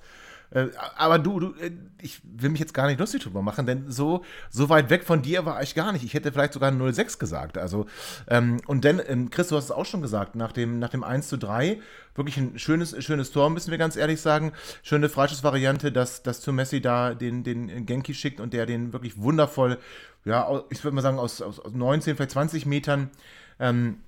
Äh, 0.50 0.68
aber 0.96 1.18
du, 1.18 1.40
du, 1.40 1.54
äh, 1.54 1.72
ich 2.00 2.20
will 2.24 2.50
mich 2.50 2.60
jetzt 2.60 2.74
gar 2.74 2.86
nicht 2.86 3.00
lustig 3.00 3.22
drüber 3.22 3.42
machen, 3.42 3.66
denn 3.66 3.90
so, 3.90 4.24
so 4.50 4.68
weit 4.68 4.90
weg 4.90 5.04
von 5.04 5.22
dir 5.22 5.44
war 5.44 5.62
ich 5.62 5.74
gar 5.74 5.92
nicht. 5.92 6.04
Ich 6.04 6.14
hätte 6.14 6.32
vielleicht 6.32 6.52
sogar 6.52 6.72
06 6.72 7.18
gesagt. 7.18 7.58
Also, 7.58 7.86
ähm, 8.28 8.60
und 8.66 8.84
dann, 8.84 9.00
ähm, 9.06 9.30
Chris, 9.30 9.48
du 9.48 9.56
hast 9.56 9.64
es 9.64 9.70
auch 9.70 9.86
schon 9.86 10.02
gesagt, 10.02 10.36
nach 10.36 10.52
dem, 10.52 10.78
nach 10.78 10.90
dem 10.90 11.02
1 11.02 11.28
zu 11.28 11.38
3, 11.38 11.80
wirklich 12.14 12.36
ein 12.36 12.58
schönes, 12.58 12.94
schönes 13.02 13.32
Tor, 13.32 13.50
müssen 13.50 13.70
wir 13.70 13.78
ganz 13.78 13.96
ehrlich 13.96 14.20
sagen. 14.20 14.52
Schöne 14.82 15.08
Freischussvariante, 15.08 15.90
dass, 15.90 16.22
dass 16.22 16.40
zu 16.40 16.52
Messi 16.52 16.80
da 16.80 17.14
den, 17.14 17.42
den 17.42 17.86
Genki 17.86 18.14
schickt 18.14 18.40
und 18.40 18.52
der 18.52 18.66
den 18.66 18.92
wirklich 18.92 19.18
wundervoll, 19.18 19.78
ja, 20.24 20.62
ich 20.70 20.84
würde 20.84 20.94
mal 20.94 21.02
sagen, 21.02 21.18
aus, 21.18 21.42
aus 21.42 21.60
19, 21.72 22.16
vielleicht 22.16 22.30
20 22.30 22.66
Metern 22.66 23.10
ähm, 23.58 23.98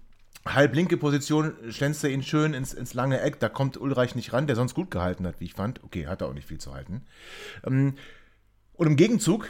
halblinke 0.47 0.97
Position 0.97 1.55
schlänzt 1.71 2.05
er 2.05 2.11
ihn 2.11 2.23
schön 2.23 2.55
ins, 2.55 2.73
ins 2.73 2.95
lange 2.95 3.21
Eck. 3.21 3.41
Da 3.41 3.49
kommt 3.49 3.81
Ulreich 3.81 4.15
nicht 4.15 4.33
ran, 4.33 4.47
der 4.47 4.57
sonst 4.57 4.75
gut 4.75 4.91
gehalten 4.91 5.27
hat, 5.27 5.41
wie 5.41 5.45
ich 5.45 5.55
fand. 5.55 5.83
Okay, 5.85 6.07
hat 6.07 6.21
er 6.21 6.29
auch 6.29 6.35
nicht 6.35 6.49
viel 6.49 6.59
zu 6.59 6.73
halten. 6.75 7.03
Ähm, 7.65 7.95
und 8.75 8.87
im 8.87 8.97
Gegenzug, 8.97 9.49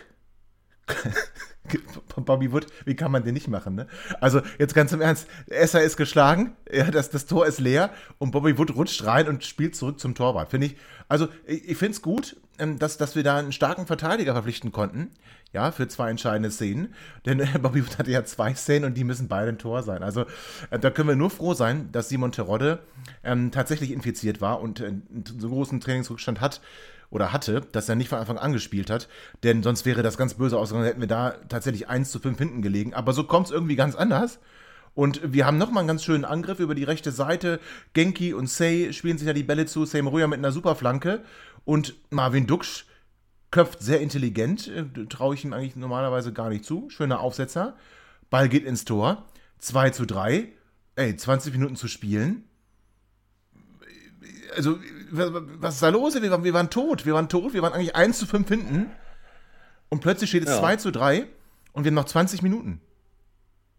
Bobby 2.17 2.53
Wood, 2.53 2.67
wie 2.85 2.95
kann 2.95 3.11
man 3.11 3.25
den 3.25 3.35
nicht 3.35 3.49
machen, 3.49 3.75
ne? 3.75 3.89
Also, 4.21 4.41
jetzt 4.59 4.75
ganz 4.75 4.93
im 4.93 5.01
Ernst, 5.01 5.27
Esser 5.47 5.83
ist 5.83 5.97
geschlagen, 5.97 6.57
ja, 6.73 6.91
das, 6.91 7.11
das 7.11 7.27
Tor 7.27 7.47
ist 7.47 7.59
leer 7.59 7.91
und 8.19 8.31
Bobby 8.31 8.57
Wood 8.57 8.77
rutscht 8.77 9.05
rein 9.05 9.29
und 9.29 9.45
spielt 9.45 9.75
zurück 9.75 9.99
zum 9.99 10.15
Torwart. 10.15 10.51
Finde 10.51 10.69
ich, 10.69 10.77
also, 11.09 11.29
ich, 11.45 11.71
ich 11.71 11.77
finde 11.77 11.93
es 11.93 12.03
gut, 12.03 12.37
ähm, 12.59 12.79
dass, 12.79 12.99
dass 12.99 13.17
wir 13.17 13.25
da 13.25 13.37
einen 13.37 13.53
starken 13.53 13.87
Verteidiger 13.87 14.33
verpflichten 14.33 14.71
konnten, 14.71 15.11
ja, 15.53 15.71
für 15.71 15.89
zwei 15.89 16.11
entscheidende 16.11 16.51
Szenen. 16.51 16.95
Denn 17.25 17.41
äh, 17.41 17.47
Bobby 17.61 17.85
Wood 17.85 17.99
hatte 17.99 18.11
ja 18.11 18.25
zwei 18.25 18.55
Szenen 18.55 18.85
und 18.85 18.95
die 18.95 19.05
müssen 19.05 19.29
beide 19.29 19.51
ein 19.51 19.59
Tor 19.59 19.83
sein. 19.83 20.03
Also 20.03 20.27
äh, 20.71 20.79
da 20.79 20.91
können 20.91 21.09
wir 21.09 21.17
nur 21.17 21.31
froh 21.31 21.55
sein, 21.55 21.91
dass 21.93 22.09
Simon 22.09 22.33
Terodde 22.33 22.81
ähm, 23.25 23.51
tatsächlich 23.51 23.91
infiziert 23.91 24.41
war 24.41 24.61
und 24.61 24.81
äh, 24.81 24.93
so 25.39 25.49
großen 25.49 25.81
Trainingsrückstand 25.81 26.41
hat 26.41 26.61
oder 27.11 27.33
hatte, 27.33 27.63
dass 27.73 27.89
er 27.89 27.95
nicht 27.95 28.09
von 28.09 28.19
Anfang 28.19 28.39
an 28.39 28.53
gespielt 28.53 28.91
hat. 28.91 29.09
Denn 29.43 29.63
sonst 29.63 29.87
wäre 29.87 30.03
das 30.03 30.19
ganz 30.19 30.35
böse 30.35 30.59
ausgegangen, 30.59 30.87
hätten 30.87 31.01
wir 31.01 31.09
da 31.09 31.37
tatsächlich 31.49 31.89
1 31.89 32.11
zu 32.11 32.19
5 32.19 32.39
hinten 32.39 32.63
gelegen. 32.63 32.95
Aber 32.95 33.13
so 33.13 33.25
kommt 33.25 33.47
es 33.47 33.53
irgendwie 33.53 33.77
ganz 33.77 33.95
anders. 33.95 34.39
Und 34.95 35.21
wir 35.33 35.45
haben 35.47 35.59
nochmal 35.59 35.83
einen 35.83 35.89
ganz 35.89 36.05
schönen 36.05 36.25
Angriff 36.25 36.59
über 36.59 36.75
die 36.75 36.85
rechte 36.85 37.13
Seite. 37.13 37.61
Genki 37.93 38.33
und 38.33 38.49
Say 38.49 38.93
spielen 38.93 39.19
sich 39.19 39.27
ja 39.27 39.35
die 39.35 39.43
Bälle 39.43 39.67
zu. 39.67 39.85
Say 39.85 40.03
Maruja 40.03 40.27
mit 40.27 40.39
einer 40.39 40.53
Superflanke. 40.53 41.23
Und 41.65 41.95
Marvin 42.11 42.47
Duksch 42.47 42.87
köpft 43.51 43.81
sehr 43.81 44.01
intelligent. 44.01 44.69
Äh, 44.69 45.07
Traue 45.07 45.35
ich 45.35 45.45
ihm 45.45 45.53
eigentlich 45.53 45.77
normalerweise 45.77 46.33
gar 46.33 46.49
nicht 46.49 46.65
zu. 46.65 46.91
Schöner 46.91 47.21
Aufsetzer. 47.21 47.77
Ball 48.31 48.49
geht 48.49 48.65
ins 48.65 48.85
Tor. 48.85 49.25
2 49.59 49.91
zu 49.91 50.07
3. 50.07 50.49
Ey, 50.97 51.17
20 51.17 51.53
Minuten 51.53 51.77
zu 51.77 51.89
spielen. 51.89 52.45
Also, 54.55 54.79
was 55.11 55.75
ist 55.75 55.83
da 55.83 55.89
los? 55.91 56.21
Wir 56.21 56.31
waren, 56.31 56.45
wir 56.45 56.55
waren 56.55 56.71
tot. 56.71 57.05
Wir 57.07 57.15
waren 57.15 57.29
tot. 57.29 57.53
Wir 57.53 57.63
waren 57.63 57.73
eigentlich 57.73 57.95
1 57.95 58.19
zu 58.19 58.27
5 58.27 58.49
hinten. 58.49 58.91
Und 59.89 60.01
plötzlich 60.01 60.31
steht 60.31 60.45
es 60.45 60.51
ja. 60.51 60.59
2 60.59 60.77
zu 60.77 60.91
3 60.91 61.27
und 61.73 61.85
wir 61.85 61.91
haben 61.91 61.95
noch 61.95 62.07
20 62.07 62.43
Minuten. 62.43 62.81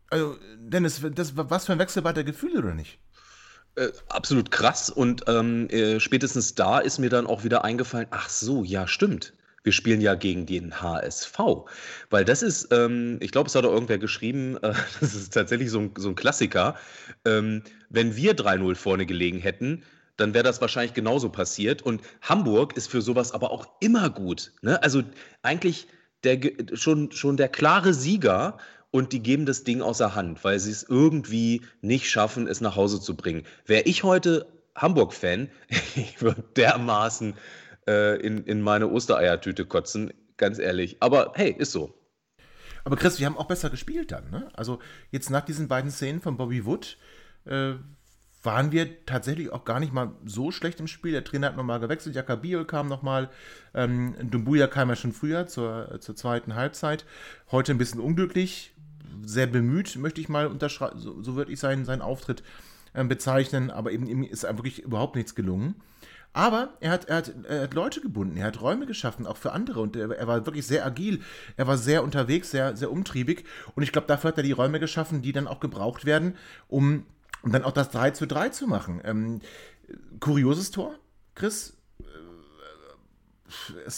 Also, 0.10 0.38
Dennis, 0.58 1.02
das, 1.14 1.36
was 1.36 1.66
für 1.66 1.74
ein 1.74 1.80
Wechselbad 1.80 2.16
der 2.16 2.24
Gefühle, 2.24 2.60
oder 2.60 2.74
nicht? 2.74 3.00
Äh, 3.76 3.90
absolut 4.08 4.52
krass. 4.52 4.90
Und 4.90 5.26
ähm, 5.28 5.70
äh, 5.70 6.00
spätestens 6.00 6.56
da 6.56 6.80
ist 6.80 6.98
mir 6.98 7.10
dann 7.10 7.28
auch 7.28 7.44
wieder 7.44 7.66
eingefallen, 7.66 8.08
ach 8.12 8.30
so, 8.30 8.64
ja, 8.64 8.88
stimmt. 8.88 9.34
Wir 9.68 9.74
spielen 9.74 10.00
ja 10.00 10.16
gegen 10.16 10.46
den 10.46 10.82
HSV. 10.82 11.38
Weil 12.10 12.24
das 12.24 12.42
ist, 12.42 12.70
ähm, 12.72 13.18
ich 13.20 13.34
glaube, 13.34 13.50
es 13.50 13.56
hat 13.56 13.66
auch 13.66 13.74
irgendwer 13.74 13.98
geschrieben, 13.98 14.56
äh, 14.64 14.74
das 15.02 15.14
ist 15.14 15.34
tatsächlich 15.34 15.70
so 15.70 15.80
ein, 15.80 15.92
so 15.98 16.08
ein 16.08 16.16
Klassiker. 16.16 16.78
Ähm, 17.26 17.64
wenn 17.90 18.16
wir 18.16 18.34
3-0 18.34 18.76
vorne 18.76 19.06
gelegen 19.06 19.40
hätten, 19.40 19.84
dann 20.16 20.34
wäre 20.34 20.46
das 20.46 20.62
wahrscheinlich 20.62 20.94
genauso 20.94 21.28
passiert. 21.28 21.82
Und 21.82 22.02
Hamburg 22.22 22.78
ist 22.78 22.90
für 22.90 23.02
sowas 23.02 23.34
aber 23.34 23.52
auch 23.52 23.68
immer 23.82 24.10
gut. 24.10 24.54
Ne? 24.62 24.82
Also 24.82 25.04
eigentlich 25.42 25.88
der, 26.24 26.40
schon, 26.72 27.12
schon 27.12 27.36
der 27.36 27.50
klare 27.50 27.94
Sieger 27.94 28.60
und 28.92 29.12
die 29.12 29.22
geben 29.22 29.46
das 29.46 29.66
Ding 29.66 29.82
außer 29.82 30.16
Hand, 30.16 30.46
weil 30.46 30.60
sie 30.60 30.72
es 30.72 30.84
irgendwie 30.84 31.62
nicht 31.82 32.10
schaffen, 32.10 32.48
es 32.48 32.62
nach 32.62 32.78
Hause 32.78 33.02
zu 33.02 33.18
bringen. 33.18 33.44
Wäre 33.66 33.84
ich 33.84 34.06
heute 34.06 34.48
Hamburg-Fan, 34.76 35.50
ich 35.96 36.22
würde 36.22 36.46
dermaßen 36.56 37.34
äh, 37.88 38.20
in, 38.20 38.44
in 38.44 38.62
meine 38.62 38.90
Ostereiertüte 38.90 39.66
kotzen, 39.66 40.14
ganz 40.38 40.60
ehrlich. 40.60 40.98
Aber 41.00 41.34
hey, 41.36 41.52
ist 41.52 41.72
so. 41.72 41.94
Aber 42.84 42.96
Chris, 42.96 43.20
wir 43.20 43.26
haben 43.26 43.38
auch 43.38 43.48
besser 43.48 43.70
gespielt 43.70 44.12
dann, 44.12 44.30
ne? 44.30 44.50
Also 44.54 44.80
jetzt 45.12 45.30
nach 45.30 45.44
diesen 45.44 45.68
beiden 45.68 45.92
Szenen 45.92 46.22
von 46.22 46.38
Bobby 46.38 46.66
Wood 46.66 46.98
äh, 47.46 47.74
waren 48.44 48.72
wir 48.72 49.06
tatsächlich 49.06 49.52
auch 49.52 49.66
gar 49.66 49.80
nicht 49.80 49.92
mal 49.92 50.14
so 50.24 50.52
schlecht 50.52 50.80
im 50.80 50.88
Spiel. 50.88 51.12
Der 51.12 51.24
Trainer 51.24 51.48
hat 51.48 51.58
nochmal 51.58 51.82
gewechselt, 51.82 52.16
Jakabiol 52.16 52.66
kam 52.66 52.88
nochmal, 52.88 53.30
ähm, 53.74 54.16
Dumbuya 54.22 54.68
kam 54.68 54.90
ja 54.90 54.96
schon 54.96 55.12
früher 55.12 55.48
zur, 55.48 56.00
zur 56.00 56.16
zweiten 56.16 56.56
Halbzeit. 56.56 57.06
Heute 57.52 57.74
ein 57.74 57.78
bisschen 57.78 58.00
unglücklich, 58.00 58.74
sehr 59.26 59.48
bemüht, 59.48 59.98
möchte 59.98 60.22
ich 60.22 60.30
mal 60.30 60.48
unterschreiben, 60.48 60.98
so, 60.98 61.22
so 61.22 61.36
würde 61.36 61.52
ich 61.52 61.60
seinen, 61.60 61.84
seinen 61.84 62.02
Auftritt 62.02 62.42
äh, 62.94 63.04
bezeichnen, 63.04 63.70
aber 63.70 63.92
eben 63.92 64.08
ihm 64.08 64.24
ist 64.24 64.44
wirklich 64.44 64.80
überhaupt 64.80 65.16
nichts 65.16 65.36
gelungen. 65.36 65.76
Aber 66.34 66.70
er 66.82 66.92
hat, 66.92 67.06
er, 67.06 67.18
hat, 67.18 67.34
er 67.48 67.62
hat 67.64 67.74
Leute 67.74 68.00
gebunden, 68.02 68.38
er 68.38 68.46
hat 68.46 68.62
Räume 68.62 68.86
geschaffen, 68.86 69.26
auch 69.26 69.38
für 69.38 69.54
andere. 69.54 69.82
Und 69.82 69.96
er, 69.96 70.12
er 70.12 70.28
war 70.28 70.46
wirklich 70.46 70.68
sehr 70.68 70.86
agil, 70.86 71.22
er 71.56 71.68
war 71.68 71.78
sehr 71.78 72.04
unterwegs, 72.04 72.52
sehr, 72.52 72.76
sehr 72.76 72.92
umtriebig. 72.92 73.44
Und 73.76 73.84
ich 73.84 73.92
glaube, 73.92 74.08
dafür 74.08 74.30
hat 74.30 74.38
er 74.38 74.44
die 74.44 74.52
Räume 74.52 74.80
geschaffen, 74.80 75.22
die 75.22 75.32
dann 75.32 75.48
auch 75.48 75.60
gebraucht 75.60 76.06
werden, 76.06 76.36
um 76.68 77.06
um 77.44 77.52
dann 77.52 77.64
auch 77.64 77.72
das 77.72 77.90
3 77.90 78.12
zu 78.12 78.28
3 78.28 78.50
zu 78.50 78.68
machen. 78.68 79.02
Ähm, 79.04 79.42
kurioses 80.20 80.72
Tor, 80.72 80.96
Chris? 81.36 81.78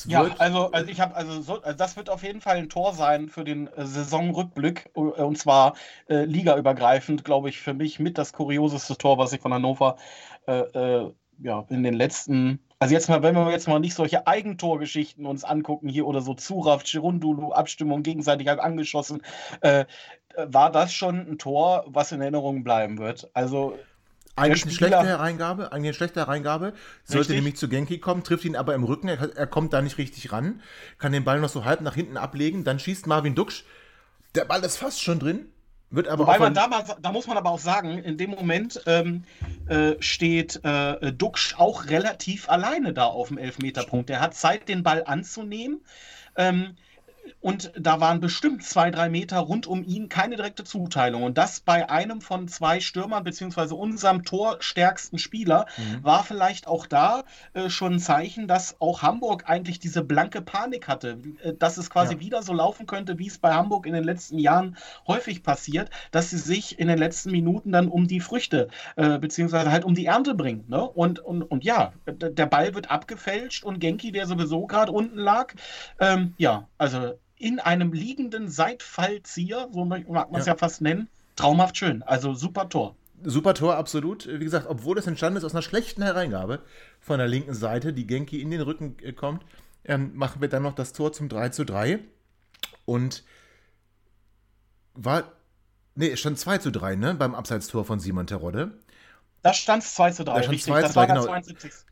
ja, 0.06 0.22
also, 0.38 0.72
also 0.72 0.92
ich 0.92 1.00
habe 1.00 1.16
also, 1.16 1.42
so, 1.42 1.62
also 1.62 1.76
das 1.76 1.98
wird 1.98 2.10
auf 2.12 2.22
jeden 2.22 2.40
Fall 2.40 2.58
ein 2.58 2.70
Tor 2.70 2.94
sein 2.94 3.30
für 3.30 3.44
den 3.44 3.66
äh, 3.68 3.86
Saisonrückblick 3.86 4.92
äh, 4.96 5.00
und 5.00 5.40
zwar 5.40 5.76
äh, 6.08 6.26
ligaübergreifend, 6.26 7.24
glaube 7.26 7.50
ich, 7.50 7.60
für 7.60 7.74
mich 7.74 7.98
mit 8.00 8.20
das 8.20 8.34
kurioseste 8.34 8.96
Tor, 8.98 9.18
was 9.18 9.34
ich 9.34 9.42
von 9.42 9.52
Hannover 9.52 9.98
äh, 10.48 10.60
äh, 10.60 11.12
ja 11.42 11.66
in 11.70 11.84
den 11.84 11.94
letzten 11.94 12.60
also 12.82 12.94
jetzt 12.94 13.10
mal, 13.10 13.22
wenn 13.22 13.36
wir 13.36 13.52
jetzt 13.52 13.68
mal 13.68 13.80
nicht 13.80 13.94
solche 13.94 14.26
Eigentorgeschichten 14.26 15.26
uns 15.26 15.44
angucken 15.44 15.90
hier 15.90 16.08
oder 16.08 16.22
so 16.22 16.34
Zuraf, 16.34 16.84
Chirundulu, 16.86 17.52
Abstimmung 17.52 18.04
gegenseitig 18.04 18.50
angeschossen, 18.50 19.22
äh, 19.60 19.84
war 20.38 20.72
das 20.72 20.94
schon 20.94 21.20
ein 21.20 21.38
Tor, 21.38 21.84
was 21.88 22.14
in 22.14 22.22
Erinnerung 22.22 22.64
bleiben 22.64 22.98
wird. 22.98 23.30
Also 23.34 23.78
eigentlich 24.38 24.64
eine 24.64 24.72
schlechte 24.72 25.06
Hereingabe, 25.06 25.74
eigentlich 25.74 25.90
eine 25.90 25.94
schlechte 25.94 26.20
Hereingabe. 26.22 26.74
Sollte 27.04 27.20
richtig? 27.20 27.36
nämlich 27.36 27.58
zu 27.58 27.68
Genki 27.68 28.00
kommen, 28.00 28.24
trifft 28.24 28.46
ihn 28.46 28.56
aber 28.56 28.74
im 28.74 28.86
Rücken, 28.86 29.10
er, 29.10 29.36
er, 29.36 29.48
kommt 29.48 29.74
da 29.74 29.82
nicht 29.82 29.98
richtig 29.98 30.32
ran, 30.32 30.62
kann 30.98 31.12
den 31.12 31.26
Ball 31.26 31.42
noch 31.42 31.50
so 31.50 31.66
halb 31.66 31.82
nach 31.82 31.96
hinten 31.96 32.16
ablegen, 32.16 32.64
dann 32.64 32.80
schießt 32.80 33.08
Marvin 33.08 33.36
Duksch. 33.36 33.66
Der 34.36 34.46
Ball 34.46 34.64
ist 34.64 34.78
fast 34.78 35.02
schon 35.02 35.20
drin, 35.20 35.48
wird 35.92 36.08
aber 36.08 36.28
Wobei 36.28 36.40
man 36.40 36.54
damals, 36.54 36.96
da 37.02 37.12
muss 37.12 37.28
man 37.28 37.38
aber 37.38 37.50
auch 37.50 37.60
sagen, 37.60 37.98
in 37.98 38.18
dem 38.18 38.32
Moment 38.32 38.82
ähm, 38.86 39.24
äh, 39.68 39.94
steht 40.00 40.64
äh, 40.64 41.12
Duxch 41.12 41.56
auch 41.58 41.88
relativ 41.88 42.50
alleine 42.50 42.94
da 42.94 43.06
auf 43.06 43.30
dem 43.30 43.38
Elfmeterpunkt. 43.38 44.10
Er 44.10 44.22
hat 44.22 44.36
Zeit, 44.36 44.70
den 44.70 44.84
Ball 44.84 45.04
anzunehmen. 45.06 45.82
Ähm, 46.36 46.76
und 47.42 47.72
da 47.78 48.00
waren 48.00 48.20
bestimmt 48.20 48.64
zwei, 48.64 48.92
drei 48.92 49.10
Meter 49.10 49.40
rund 49.40 49.68
um 49.68 49.84
ihn 49.84 50.10
keine 50.10 50.36
direkte 50.36 50.64
Zuteilung. 50.64 51.24
Und 51.24 51.38
das 51.38 51.60
bei 51.60 51.90
einem 51.90 52.22
von 52.22 52.48
zwei 52.48 52.80
Stürmern, 52.80 53.24
beziehungsweise 53.24 53.76
unserem 53.76 54.24
torstärksten 54.24 55.20
Spieler, 55.20 55.66
mhm. 55.78 56.04
war 56.04 56.24
vielleicht 56.24 56.68
auch 56.68 56.86
da 56.86 57.24
äh, 57.54 57.70
schon 57.70 57.94
ein 57.94 58.00
Zeichen, 58.00 58.48
dass 58.48 58.76
auch 58.80 59.02
Hamburg 59.02 59.44
eigentlich 59.48 59.80
diese 59.80 60.04
blanke 60.04 60.42
Panik 60.42 60.88
hatte. 60.88 61.20
Äh, 61.44 61.54
dass 61.54 61.78
es 61.78 61.90
quasi 61.90 62.16
ja. 62.16 62.20
wieder 62.20 62.44
so 62.44 62.54
laufen 62.54 62.86
könnte, 62.86 63.20
wie 63.20 63.28
es 63.28 63.38
bei 63.38 63.54
Hamburg 63.54 63.86
in 63.86 63.94
den 63.94 64.04
letzten 64.04 64.40
Jahren 64.40 64.78
häufig 65.08 65.44
passiert, 65.44 65.90
dass 66.12 66.30
sie 66.30 66.38
sich 66.38 66.80
in 66.80 66.88
den 66.88 66.98
letzten 66.98 67.32
Minuten 67.32 67.72
dann 67.72 67.88
um 67.88 68.08
die 68.08 68.20
Früchte, 68.20 68.70
äh, 68.96 69.18
beziehungsweise 69.20 69.72
halt 69.72 69.86
um 69.86 69.96
die 69.96 70.06
Ernte 70.06 70.34
bringen. 70.34 70.66
Ne? 70.68 70.82
Und, 70.82 71.20
und, 71.20 71.44
und 71.44 71.64
ja, 71.64 71.94
der 72.06 72.46
Ball 72.46 72.74
wird 72.76 72.92
abgefälscht 72.92 73.64
und 73.64 73.80
Genki, 73.80 74.12
der 74.12 74.26
sowieso 74.26 74.68
gerade 74.68 74.92
unten 74.92 75.18
lag, 75.18 75.54
ähm, 76.00 76.34
ja, 76.38 76.68
also 76.78 77.19
in 77.40 77.60
einem 77.60 77.94
liegenden 77.94 78.50
Seitfallzieher, 78.50 79.70
so 79.72 79.86
mag 79.86 80.08
man 80.08 80.36
es 80.36 80.46
ja. 80.46 80.54
ja 80.54 80.58
fast 80.58 80.82
nennen. 80.82 81.08
Traumhaft 81.36 81.78
schön. 81.78 82.04
Also 82.04 82.34
super 82.34 82.70
Tor. 82.70 82.96
Super 83.24 83.54
Tor, 83.54 83.76
absolut. 83.76 84.28
Wie 84.28 84.44
gesagt, 84.44 84.68
obwohl 84.68 84.98
es 84.98 85.08
entstanden 85.08 85.38
ist 85.38 85.44
aus 85.46 85.54
einer 85.54 85.62
schlechten 85.62 86.04
Hereingabe 86.04 86.60
von 87.00 87.18
der 87.18 87.28
linken 87.28 87.54
Seite, 87.54 87.94
die 87.94 88.06
Genki 88.06 88.42
in 88.42 88.52
den 88.52 88.62
Rücken 88.62 88.98
äh, 89.02 89.14
kommt, 89.14 89.44
ähm, 89.86 90.12
machen 90.16 90.42
wir 90.42 90.50
dann 90.50 90.64
noch 90.64 90.76
das 90.76 90.94
Tor 90.94 91.14
zum 91.14 91.30
3 91.30 91.50
zu 91.50 91.66
3. 91.66 92.00
Und 92.86 93.24
war. 94.94 95.32
Nee, 95.96 96.10
es 96.12 96.20
stand 96.20 96.40
2 96.40 96.60
zu 96.60 96.72
3, 96.72 96.96
ne? 96.96 97.14
Beim 97.14 97.36
Abseitstor 97.36 97.86
von 97.86 98.00
Simon 98.00 98.28
Terodde. 98.28 98.72
Da 99.42 99.54
stand 99.54 99.84
es 99.84 99.96
2 99.96 100.12
zu 100.12 100.24
3. 100.26 100.34
Da 100.34 100.44
stand 100.44 100.62
2 100.62 100.84
zu 100.84 100.94
3, 100.94 101.06
genau. 101.06 101.26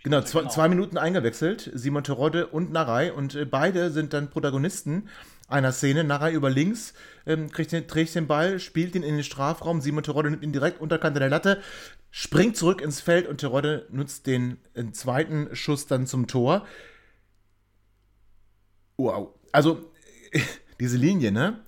Genau, 0.03 0.21
zwei, 0.21 0.39
genau. 0.39 0.51
zwei, 0.51 0.69
Minuten 0.69 0.97
eingewechselt, 0.97 1.71
Simon 1.73 2.03
Terodde 2.03 2.47
und 2.47 2.71
Narei. 2.71 3.13
Und 3.13 3.35
äh, 3.35 3.45
beide 3.45 3.91
sind 3.91 4.13
dann 4.13 4.29
Protagonisten 4.29 5.09
einer 5.47 5.71
Szene. 5.71 6.03
Narei 6.03 6.33
über 6.33 6.49
links, 6.49 6.93
ähm, 7.25 7.49
kriegt 7.49 7.71
den, 7.71 7.87
trägt 7.87 8.15
den 8.15 8.27
Ball, 8.27 8.59
spielt 8.59 8.95
ihn 8.95 9.03
in 9.03 9.15
den 9.15 9.23
Strafraum. 9.23 9.81
Simon 9.81 10.03
Terodde 10.03 10.29
nimmt 10.29 10.43
ihn 10.43 10.51
direkt 10.51 10.79
unterkante 10.79 11.19
der 11.19 11.29
Latte, 11.29 11.61
springt 12.11 12.57
zurück 12.57 12.81
ins 12.81 13.01
Feld 13.01 13.27
und 13.27 13.39
Terodde 13.39 13.87
nutzt 13.89 14.27
den, 14.27 14.57
den 14.75 14.93
zweiten 14.93 15.55
Schuss 15.55 15.87
dann 15.87 16.07
zum 16.07 16.27
Tor. 16.27 16.65
Wow. 18.97 19.33
Also, 19.51 19.91
diese 20.79 20.97
Linie, 20.97 21.31
ne? 21.31 21.63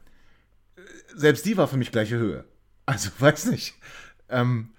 Selbst 1.15 1.45
die 1.45 1.57
war 1.57 1.67
für 1.67 1.77
mich 1.77 1.91
gleiche 1.91 2.17
Höhe. 2.17 2.45
Also, 2.85 3.09
weiß 3.19 3.45
nicht. 3.47 3.75
Ähm, 4.29 4.73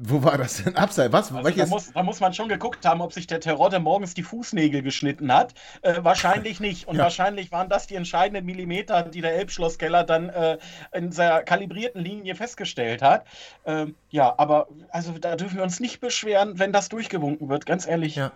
wo 0.00 0.22
war 0.22 0.38
das 0.38 0.62
denn? 0.62 0.76
Abseits? 0.76 1.12
Was? 1.12 1.32
Also 1.32 1.50
da, 1.50 1.66
muss, 1.66 1.92
da, 1.92 2.02
muss, 2.04 2.20
man 2.20 2.32
schon 2.32 2.48
geguckt 2.48 2.86
haben, 2.86 3.00
ob 3.00 3.12
sich 3.12 3.26
der 3.26 3.40
Terodde 3.40 3.80
morgens 3.80 4.14
die 4.14 4.22
Fußnägel 4.22 4.82
geschnitten 4.82 5.32
hat. 5.32 5.54
Äh, 5.82 6.04
wahrscheinlich 6.04 6.60
nicht. 6.60 6.86
Und 6.86 6.96
ja. 6.96 7.02
wahrscheinlich 7.02 7.50
waren 7.50 7.68
das 7.68 7.88
die 7.88 7.96
entscheidenden 7.96 8.46
Millimeter, 8.46 9.02
die 9.02 9.20
der 9.20 9.34
Elbschlosskeller 9.34 10.04
dann 10.04 10.28
äh, 10.28 10.58
in 10.92 11.10
seiner 11.10 11.42
kalibrierten 11.42 12.00
Linie 12.00 12.36
festgestellt 12.36 13.02
hat. 13.02 13.26
Ähm, 13.66 13.96
ja, 14.10 14.32
aber 14.38 14.68
also 14.90 15.18
da 15.18 15.34
dürfen 15.34 15.56
wir 15.56 15.64
uns 15.64 15.80
nicht 15.80 16.00
beschweren, 16.00 16.60
wenn 16.60 16.72
das 16.72 16.88
durchgewunken 16.88 17.48
wird, 17.48 17.66
ganz 17.66 17.84
ehrlich. 17.84 18.14
Ja. 18.14 18.30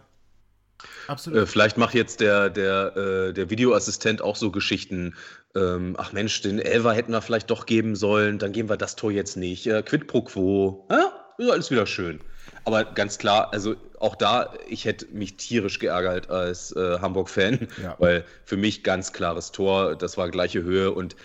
Absolut. 1.07 1.39
Äh, 1.39 1.47
vielleicht 1.47 1.79
macht 1.79 1.95
jetzt 1.95 2.21
der, 2.21 2.51
der, 2.51 2.97
äh, 2.97 3.33
der 3.33 3.51
Videoassistent 3.51 4.21
auch 4.21 4.35
so 4.35 4.51
Geschichten. 4.51 5.15
Ähm, 5.55 5.95
ach 5.97 6.13
Mensch, 6.13 6.43
den 6.43 6.59
Elver 6.59 6.93
hätten 6.93 7.13
wir 7.13 7.23
vielleicht 7.23 7.51
doch 7.51 7.67
geben 7.67 7.95
sollen, 7.95 8.41
dann 8.41 8.51
geben 8.51 8.69
wir 8.69 8.77
das 8.77 8.97
Tor 8.97 9.13
jetzt 9.13 9.37
nicht. 9.37 9.69
Äh, 9.69 9.85
quid 9.85 10.09
pro 10.09 10.23
quo. 10.23 10.89
Ja? 10.91 11.22
Ist 11.39 11.51
alles 11.51 11.71
wieder 11.71 11.87
schön. 11.87 12.21
Aber 12.65 12.85
ganz 12.85 13.19
klar, 13.19 13.53
also 13.53 13.77
auch 13.99 14.15
da, 14.17 14.55
ich 14.69 14.85
hätte 14.85 15.07
mich 15.13 15.37
tierisch 15.37 15.79
geärgert 15.79 16.31
als 16.31 16.75
äh, 16.77 16.99
Hamburg-Fan, 17.01 17.69
ja. 17.83 17.97
weil 17.99 18.25
für 18.45 18.57
mich 18.57 18.83
ganz 18.83 19.13
klares 19.13 19.53
Tor, 19.53 19.97
das 19.97 20.17
war 20.17 20.31
gleiche 20.31 20.63
Höhe 20.63 20.93
und 20.93 21.17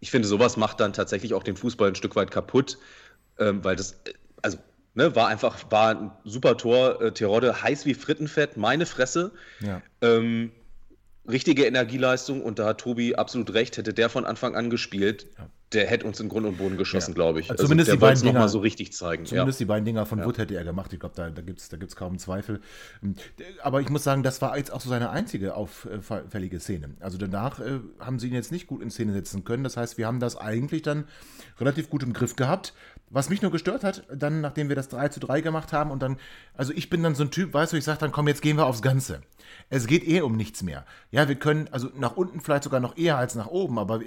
ich 0.00 0.10
finde, 0.10 0.28
sowas 0.28 0.56
macht 0.56 0.80
dann 0.80 0.92
tatsächlich 0.92 1.34
auch 1.34 1.42
den 1.42 1.56
Fußball 1.56 1.88
ein 1.88 1.94
Stück 1.94 2.16
weit 2.16 2.30
kaputt, 2.30 2.78
ähm, 3.38 3.64
weil 3.64 3.76
das, 3.76 3.92
äh, 4.04 4.12
also 4.42 4.58
Ne, 4.98 5.14
war 5.14 5.28
einfach, 5.28 5.70
war 5.70 5.90
ein 5.90 6.10
super 6.24 6.56
Tor. 6.56 7.00
Äh, 7.00 7.12
Terodde 7.12 7.62
heiß 7.62 7.86
wie 7.86 7.94
Frittenfett, 7.94 8.56
meine 8.56 8.84
Fresse. 8.84 9.30
Ja. 9.60 9.80
Ähm, 10.00 10.50
richtige 11.28 11.66
Energieleistung 11.66 12.42
und 12.42 12.58
da 12.58 12.66
hat 12.66 12.80
Tobi 12.80 13.14
absolut 13.14 13.54
recht, 13.54 13.76
hätte 13.76 13.94
der 13.94 14.08
von 14.08 14.24
Anfang 14.24 14.56
an 14.56 14.70
gespielt. 14.70 15.28
Ja. 15.38 15.48
Der 15.72 15.86
hätte 15.86 16.06
uns 16.06 16.18
in 16.18 16.28
Grund 16.28 16.46
und 16.46 16.56
Boden 16.56 16.76
geschossen, 16.78 17.10
ja. 17.10 17.14
glaube 17.14 17.40
ich. 17.40 17.50
Also 17.50 17.64
zumindest 17.64 17.90
also, 17.90 17.98
die 17.98 18.00
beiden 18.00 18.22
Dinger 18.22 18.48
so 18.48 18.58
richtig 18.60 18.92
zeigen. 18.92 19.26
Zumindest 19.26 19.60
ja. 19.60 19.64
die 19.64 19.68
beiden 19.68 19.84
Dinger 19.84 20.06
von 20.06 20.18
ja. 20.18 20.24
Wood 20.24 20.38
hätte 20.38 20.54
er 20.54 20.64
gemacht. 20.64 20.92
Ich 20.92 21.00
glaube, 21.00 21.14
da, 21.14 21.28
da 21.28 21.42
gibt 21.42 21.60
es 21.60 21.68
da 21.68 21.76
gibt's 21.76 21.94
kaum 21.94 22.18
Zweifel. 22.18 22.60
Ähm, 23.02 23.14
aber 23.62 23.80
ich 23.80 23.90
muss 23.90 24.02
sagen, 24.02 24.22
das 24.22 24.40
war 24.40 24.56
jetzt 24.56 24.72
auch 24.72 24.80
so 24.80 24.88
seine 24.88 25.10
einzige 25.10 25.54
auffällige 25.54 26.58
Szene. 26.60 26.94
Also 27.00 27.18
danach 27.18 27.60
äh, 27.60 27.80
haben 28.00 28.18
sie 28.18 28.28
ihn 28.28 28.34
jetzt 28.34 28.50
nicht 28.50 28.66
gut 28.66 28.82
in 28.82 28.90
Szene 28.90 29.12
setzen 29.12 29.44
können. 29.44 29.62
Das 29.62 29.76
heißt, 29.76 29.98
wir 29.98 30.06
haben 30.06 30.20
das 30.20 30.36
eigentlich 30.36 30.82
dann 30.82 31.04
relativ 31.60 31.90
gut 31.90 32.02
im 32.02 32.14
Griff 32.14 32.34
gehabt. 32.36 32.72
Was 33.10 33.28
mich 33.30 33.42
nur 33.42 33.50
gestört 33.50 33.84
hat, 33.84 34.04
dann, 34.14 34.40
nachdem 34.40 34.68
wir 34.68 34.76
das 34.76 34.88
3 34.88 35.08
zu 35.08 35.20
3 35.20 35.40
gemacht 35.40 35.72
haben 35.72 35.90
und 35.90 36.02
dann, 36.02 36.18
also 36.54 36.72
ich 36.74 36.90
bin 36.90 37.02
dann 37.02 37.14
so 37.14 37.24
ein 37.24 37.30
Typ, 37.30 37.54
weißt 37.54 37.72
du, 37.72 37.76
ich 37.78 37.84
sage 37.84 37.98
dann, 37.98 38.12
komm, 38.12 38.28
jetzt 38.28 38.42
gehen 38.42 38.56
wir 38.56 38.66
aufs 38.66 38.82
Ganze. 38.82 39.22
Es 39.70 39.86
geht 39.86 40.06
eh 40.06 40.20
um 40.20 40.36
nichts 40.36 40.62
mehr. 40.62 40.84
Ja, 41.10 41.26
wir 41.26 41.36
können, 41.36 41.68
also 41.72 41.88
nach 41.96 42.16
unten 42.16 42.40
vielleicht 42.40 42.64
sogar 42.64 42.80
noch 42.80 42.98
eher 42.98 43.16
als 43.16 43.34
nach 43.34 43.46
oben, 43.46 43.78
aber 43.78 44.00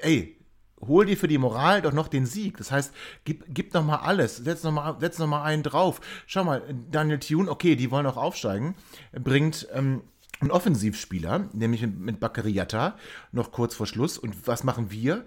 ey, 0.00 0.36
hol 0.80 1.06
dir 1.06 1.16
für 1.16 1.28
die 1.28 1.38
Moral 1.38 1.82
doch 1.82 1.92
noch 1.92 2.08
den 2.08 2.26
Sieg. 2.26 2.56
Das 2.56 2.70
heißt, 2.70 2.92
gib, 3.24 3.44
gib 3.48 3.74
noch 3.74 3.84
mal 3.84 3.96
alles, 3.96 4.36
setz 4.36 4.62
noch 4.62 4.72
mal, 4.72 4.96
setz 5.00 5.18
noch 5.18 5.26
mal 5.26 5.42
einen 5.42 5.62
drauf. 5.62 6.00
Schau 6.26 6.44
mal, 6.44 6.62
Daniel 6.90 7.18
Thune, 7.18 7.50
okay, 7.50 7.76
die 7.76 7.90
wollen 7.90 8.06
auch 8.06 8.16
aufsteigen, 8.16 8.74
bringt 9.12 9.68
ähm, 9.72 10.02
einen 10.40 10.50
Offensivspieler, 10.50 11.48
nämlich 11.52 11.82
mit, 11.82 11.98
mit 11.98 12.20
Bakariata, 12.20 12.96
noch 13.32 13.52
kurz 13.52 13.74
vor 13.74 13.86
Schluss. 13.86 14.18
Und 14.18 14.46
was 14.46 14.64
machen 14.64 14.90
wir? 14.90 15.24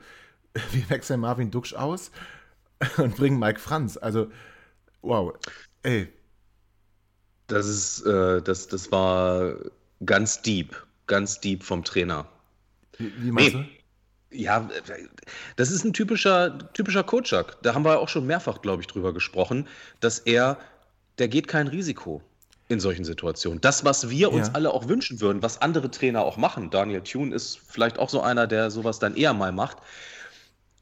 Wir 0.72 0.90
wechseln 0.90 1.20
Marvin 1.20 1.52
Duksch 1.52 1.74
aus 1.74 2.12
und 2.98 3.16
bringen 3.16 3.40
Mike 3.40 3.60
Franz. 3.60 3.98
Also, 3.98 4.32
wow, 5.02 5.34
ey. 5.84 6.10
Das 7.48 7.66
ist, 7.66 8.06
äh, 8.06 8.42
das, 8.42 8.68
das 8.68 8.92
war 8.92 9.56
ganz 10.06 10.42
deep, 10.42 10.76
ganz 11.06 11.40
deep 11.40 11.64
vom 11.64 11.84
Trainer. 11.84 12.28
Wie, 12.98 13.14
wie 13.24 13.32
meinst 13.32 13.56
nee. 13.56 13.64
du? 13.64 13.77
Ja, 14.38 14.70
das 15.56 15.72
ist 15.72 15.84
ein 15.84 15.94
typischer, 15.94 16.58
typischer 16.74 17.04
Kocak. 17.04 17.58
Da 17.64 17.74
haben 17.74 17.84
wir 17.84 18.00
auch 18.00 18.10
schon 18.10 18.28
mehrfach, 18.28 18.62
glaube 18.62 18.82
ich, 18.82 18.88
drüber 18.88 19.14
gesprochen, 19.14 19.68
dass 20.00 20.20
er, 20.20 20.58
der 21.18 21.28
geht 21.28 21.48
kein 21.48 21.68
Risiko 21.68 22.22
in 22.68 22.80
solchen 22.80 23.04
Situationen. 23.04 23.62
Das, 23.62 23.84
was 23.84 24.10
wir 24.10 24.32
uns 24.32 24.48
ja. 24.50 24.54
alle 24.54 24.74
auch 24.74 24.88
wünschen 24.88 25.22
würden, 25.22 25.42
was 25.42 25.62
andere 25.62 25.90
Trainer 25.90 26.22
auch 26.22 26.38
machen. 26.38 26.70
Daniel 26.70 27.02
Thune 27.02 27.34
ist 27.34 27.60
vielleicht 27.68 27.98
auch 27.98 28.10
so 28.10 28.22
einer, 28.22 28.46
der 28.46 28.70
sowas 28.70 29.00
dann 29.00 29.16
eher 29.16 29.34
mal 29.34 29.52
macht. 29.52 29.78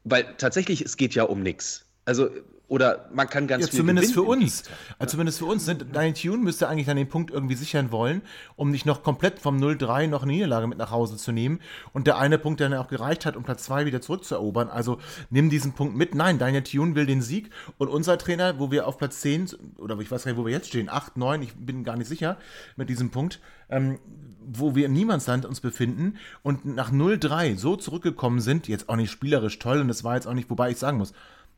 Weil 0.04 0.34
tatsächlich, 0.36 0.82
es 0.82 0.96
geht 0.96 1.14
ja 1.14 1.24
um 1.24 1.42
nichts. 1.42 1.86
Also 2.04 2.28
oder 2.68 3.08
man 3.12 3.28
kann 3.28 3.46
ganz 3.46 3.66
ja, 3.66 3.70
viel 3.70 3.80
zumindest 3.80 4.12
für 4.12 4.22
uns. 4.22 4.64
Also 4.98 5.12
zumindest 5.12 5.38
für 5.38 5.44
uns. 5.44 5.70
Dein 5.92 6.14
Tune 6.14 6.38
müsste 6.38 6.68
eigentlich 6.68 6.86
dann 6.86 6.96
den 6.96 7.08
Punkt 7.08 7.30
irgendwie 7.30 7.54
sichern 7.54 7.92
wollen, 7.92 8.22
um 8.56 8.70
nicht 8.70 8.86
noch 8.86 9.04
komplett 9.04 9.38
vom 9.38 9.58
0-3 9.58 10.08
noch 10.08 10.24
eine 10.24 10.32
Niederlage 10.32 10.66
mit 10.66 10.78
nach 10.78 10.90
Hause 10.90 11.16
zu 11.16 11.30
nehmen. 11.30 11.60
Und 11.92 12.08
der 12.08 12.18
eine 12.18 12.38
Punkt, 12.38 12.58
der 12.58 12.68
dann 12.68 12.78
auch 12.78 12.88
gereicht 12.88 13.24
hat, 13.24 13.36
um 13.36 13.44
Platz 13.44 13.64
2 13.64 13.86
wieder 13.86 14.00
zurückzuerobern. 14.00 14.68
Also 14.68 14.98
nimm 15.30 15.48
diesen 15.48 15.74
Punkt 15.74 15.96
mit. 15.96 16.16
Nein, 16.16 16.38
Daniel 16.38 16.64
Tune 16.64 16.96
will 16.96 17.06
den 17.06 17.22
Sieg. 17.22 17.50
Und 17.78 17.88
unser 17.88 18.18
Trainer, 18.18 18.58
wo 18.58 18.72
wir 18.72 18.88
auf 18.88 18.98
Platz 18.98 19.20
10, 19.20 19.50
oder 19.78 19.96
ich 20.00 20.10
weiß 20.10 20.24
gar 20.24 20.32
nicht, 20.32 20.40
wo 20.40 20.44
wir 20.44 20.52
jetzt 20.52 20.68
stehen, 20.68 20.88
8, 20.88 21.16
9, 21.16 21.42
ich 21.42 21.54
bin 21.54 21.84
gar 21.84 21.96
nicht 21.96 22.08
sicher 22.08 22.36
mit 22.74 22.88
diesem 22.88 23.10
Punkt, 23.10 23.40
ähm, 23.70 24.00
wo 24.44 24.74
wir 24.74 24.86
im 24.86 24.92
Niemandsland 24.92 25.44
uns 25.44 25.60
befinden 25.60 26.16
und 26.42 26.64
nach 26.64 26.92
0-3 26.92 27.56
so 27.56 27.76
zurückgekommen 27.76 28.40
sind, 28.40 28.68
jetzt 28.68 28.88
auch 28.88 28.96
nicht 28.96 29.10
spielerisch 29.10 29.58
toll 29.58 29.80
und 29.80 29.88
das 29.88 30.04
war 30.04 30.14
jetzt 30.14 30.26
auch 30.26 30.34
nicht, 30.34 30.50
wobei 30.50 30.70
ich 30.70 30.78
sagen 30.78 30.98
muss, 30.98 31.12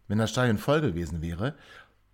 wenn 0.08 0.18
das 0.18 0.30
Stadion 0.30 0.58
voll 0.58 0.80
gewesen 0.80 1.22
wäre. 1.22 1.54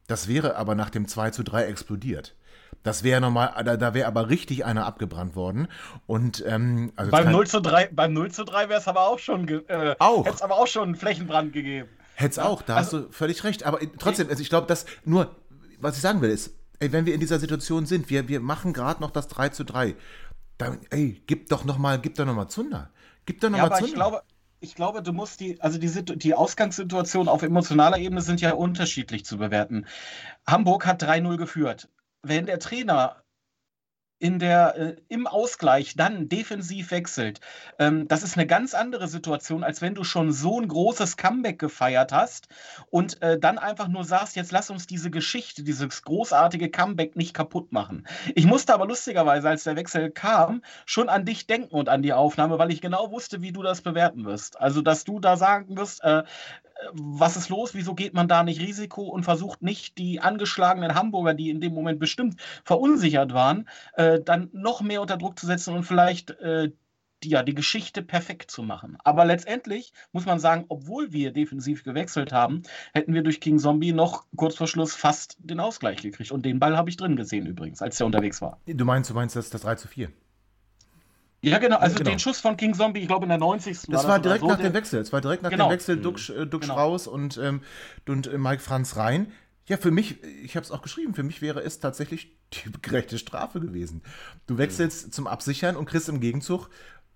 Das 0.06 0.28
wäre 0.28 0.56
aber 0.56 0.74
nach 0.74 0.90
dem 0.90 1.08
2 1.08 1.30
zu 1.30 1.42
3 1.42 1.64
explodiert. 1.64 2.34
Das 2.82 3.02
wäre 3.02 3.20
nochmal, 3.20 3.54
da, 3.64 3.76
da 3.76 3.94
wäre 3.94 4.06
aber 4.06 4.28
richtig 4.28 4.64
einer 4.64 4.84
abgebrannt 4.84 5.36
worden. 5.36 5.68
Und 6.06 6.44
ähm, 6.46 6.92
also 6.96 7.10
beim 7.10 7.30
0 7.30 7.46
zu 7.46 7.60
3, 7.60 7.88
beim 7.92 8.12
0 8.12 8.30
zu 8.30 8.44
3 8.44 8.68
wäre 8.68 8.80
es 8.80 8.88
aber 8.88 9.08
auch 9.08 9.18
schon 9.18 9.48
äh, 9.48 9.96
auch. 9.98 10.26
hätte 10.26 10.36
es 10.36 10.42
aber 10.42 10.56
auch 10.56 10.66
schon 10.66 10.84
einen 10.84 10.96
Flächenbrand 10.96 11.52
gegeben. 11.52 11.88
Hätte 12.14 12.32
es 12.32 12.38
auch, 12.38 12.62
da 12.62 12.76
also, 12.76 12.98
hast 12.98 13.06
du 13.06 13.12
völlig 13.12 13.42
recht. 13.44 13.64
Aber 13.64 13.78
trotzdem, 13.98 14.28
also 14.28 14.42
ich 14.42 14.50
glaube, 14.50 14.66
dass 14.66 14.84
nur, 15.04 15.34
was 15.80 15.96
ich 15.96 16.02
sagen 16.02 16.20
will, 16.20 16.30
ist, 16.30 16.54
ey, 16.80 16.92
wenn 16.92 17.06
wir 17.06 17.14
in 17.14 17.20
dieser 17.20 17.38
Situation 17.38 17.86
sind, 17.86 18.10
wir, 18.10 18.28
wir 18.28 18.40
machen 18.40 18.72
gerade 18.72 19.00
noch 19.00 19.10
das 19.10 19.28
3 19.28 19.48
zu 19.48 19.64
3, 19.64 19.94
dann, 20.58 20.78
ey, 20.90 21.22
gib 21.26 21.48
doch 21.48 21.64
nochmal, 21.64 21.98
gib 21.98 22.16
doch 22.16 22.26
nochmal 22.26 22.48
Zunder. 22.48 22.90
Gib 23.26 23.40
doch 23.40 23.48
nochmal 23.48 23.70
ja, 23.70 23.76
Zunder. 23.76 23.88
Ich 23.88 23.94
glaube, 23.94 24.22
ich 24.64 24.74
glaube, 24.74 25.02
du 25.02 25.12
musst 25.12 25.40
die, 25.40 25.60
also 25.60 25.78
die, 25.78 25.90
die 26.16 26.34
Ausgangssituation 26.34 27.28
auf 27.28 27.42
emotionaler 27.42 27.98
Ebene 27.98 28.22
sind 28.22 28.40
ja 28.40 28.54
unterschiedlich 28.54 29.24
zu 29.24 29.36
bewerten. 29.38 29.86
Hamburg 30.46 30.86
hat 30.86 31.02
3-0 31.02 31.36
geführt. 31.36 31.88
Wenn 32.22 32.46
der 32.46 32.58
Trainer 32.58 33.23
in 34.24 34.38
der, 34.38 34.74
äh, 34.78 34.96
im 35.08 35.26
Ausgleich 35.26 35.96
dann 35.96 36.30
defensiv 36.30 36.92
wechselt. 36.92 37.40
Ähm, 37.78 38.08
das 38.08 38.22
ist 38.22 38.38
eine 38.38 38.46
ganz 38.46 38.72
andere 38.72 39.06
Situation, 39.06 39.62
als 39.62 39.82
wenn 39.82 39.94
du 39.94 40.02
schon 40.02 40.32
so 40.32 40.58
ein 40.58 40.66
großes 40.66 41.18
Comeback 41.18 41.58
gefeiert 41.58 42.10
hast 42.10 42.48
und 42.88 43.20
äh, 43.20 43.38
dann 43.38 43.58
einfach 43.58 43.86
nur 43.86 44.02
sagst, 44.02 44.34
jetzt 44.34 44.50
lass 44.50 44.70
uns 44.70 44.86
diese 44.86 45.10
Geschichte, 45.10 45.62
dieses 45.62 46.04
großartige 46.04 46.70
Comeback 46.70 47.16
nicht 47.16 47.34
kaputt 47.34 47.70
machen. 47.70 48.06
Ich 48.34 48.46
musste 48.46 48.72
aber 48.72 48.86
lustigerweise, 48.86 49.50
als 49.50 49.64
der 49.64 49.76
Wechsel 49.76 50.10
kam, 50.10 50.62
schon 50.86 51.10
an 51.10 51.26
dich 51.26 51.46
denken 51.46 51.74
und 51.74 51.90
an 51.90 52.00
die 52.00 52.14
Aufnahme, 52.14 52.58
weil 52.58 52.72
ich 52.72 52.80
genau 52.80 53.10
wusste, 53.10 53.42
wie 53.42 53.52
du 53.52 53.60
das 53.60 53.82
bewerten 53.82 54.24
wirst. 54.24 54.58
Also, 54.58 54.80
dass 54.80 55.04
du 55.04 55.20
da 55.20 55.36
sagen 55.36 55.76
wirst, 55.76 56.02
äh, 56.02 56.22
was 56.92 57.36
ist 57.36 57.48
los? 57.48 57.74
Wieso 57.74 57.94
geht 57.94 58.14
man 58.14 58.28
da 58.28 58.42
nicht 58.42 58.60
Risiko 58.60 59.02
und 59.02 59.24
versucht 59.24 59.62
nicht 59.62 59.98
die 59.98 60.20
angeschlagenen 60.20 60.94
Hamburger, 60.94 61.34
die 61.34 61.50
in 61.50 61.60
dem 61.60 61.74
Moment 61.74 61.98
bestimmt 61.98 62.40
verunsichert 62.64 63.32
waren, 63.32 63.68
äh, 63.94 64.20
dann 64.20 64.50
noch 64.52 64.80
mehr 64.80 65.00
unter 65.00 65.16
Druck 65.16 65.38
zu 65.38 65.46
setzen 65.46 65.74
und 65.74 65.84
vielleicht 65.84 66.30
äh, 66.40 66.70
die, 67.22 67.30
ja, 67.30 67.42
die 67.42 67.54
Geschichte 67.54 68.02
perfekt 68.02 68.50
zu 68.50 68.62
machen. 68.62 68.98
Aber 69.02 69.24
letztendlich 69.24 69.92
muss 70.12 70.26
man 70.26 70.38
sagen, 70.38 70.66
obwohl 70.68 71.12
wir 71.12 71.32
defensiv 71.32 71.84
gewechselt 71.84 72.32
haben, 72.32 72.62
hätten 72.92 73.14
wir 73.14 73.22
durch 73.22 73.40
King 73.40 73.58
Zombie 73.58 73.92
noch 73.92 74.24
kurz 74.36 74.56
vor 74.56 74.66
Schluss 74.66 74.94
fast 74.94 75.36
den 75.38 75.60
Ausgleich 75.60 76.02
gekriegt. 76.02 76.32
Und 76.32 76.44
den 76.44 76.58
Ball 76.58 76.76
habe 76.76 76.90
ich 76.90 76.96
drin 76.96 77.16
gesehen 77.16 77.46
übrigens, 77.46 77.80
als 77.82 77.96
der 77.96 78.06
unterwegs 78.06 78.42
war. 78.42 78.60
Du 78.66 78.84
meinst, 78.84 79.10
du 79.10 79.14
meinst 79.14 79.36
das, 79.36 79.50
das 79.50 79.62
3 79.62 79.76
zu 79.76 79.88
4? 79.88 80.10
Ja, 81.50 81.58
genau. 81.58 81.76
Also 81.76 81.96
genau. 81.96 82.10
den 82.10 82.18
Schuss 82.18 82.40
von 82.40 82.56
King 82.56 82.74
Zombie, 82.74 83.00
ich 83.00 83.06
glaube 83.06 83.24
in 83.24 83.28
der 83.28 83.38
90. 83.38 83.82
Das 83.88 84.04
war, 84.04 84.10
war 84.10 84.18
direkt 84.18 84.40
so 84.40 84.48
nach 84.48 84.58
dem 84.58 84.74
Wechsel. 84.74 85.00
Es 85.00 85.12
war 85.12 85.20
direkt 85.20 85.42
nach 85.42 85.50
genau. 85.50 85.68
dem 85.68 85.72
Wechsel 85.72 85.96
Duxch, 85.96 86.30
äh, 86.30 86.46
Duxch 86.46 86.68
genau. 86.68 86.78
raus 86.78 87.06
und, 87.06 87.38
ähm, 87.38 87.62
und 88.08 88.26
äh, 88.26 88.38
Mike 88.38 88.62
Franz 88.62 88.96
rein. 88.96 89.32
Ja, 89.66 89.78
für 89.78 89.90
mich, 89.90 90.22
ich 90.42 90.56
habe 90.56 90.64
es 90.64 90.70
auch 90.70 90.82
geschrieben, 90.82 91.14
für 91.14 91.22
mich 91.22 91.40
wäre 91.40 91.62
es 91.62 91.80
tatsächlich 91.80 92.36
die 92.52 92.72
gerechte 92.82 93.18
Strafe 93.18 93.60
gewesen. 93.60 94.02
Du 94.46 94.58
wechselst 94.58 95.06
mhm. 95.06 95.12
zum 95.12 95.26
Absichern 95.26 95.76
und 95.76 95.86
kriegst 95.86 96.08
im 96.08 96.20
Gegenzug 96.20 96.68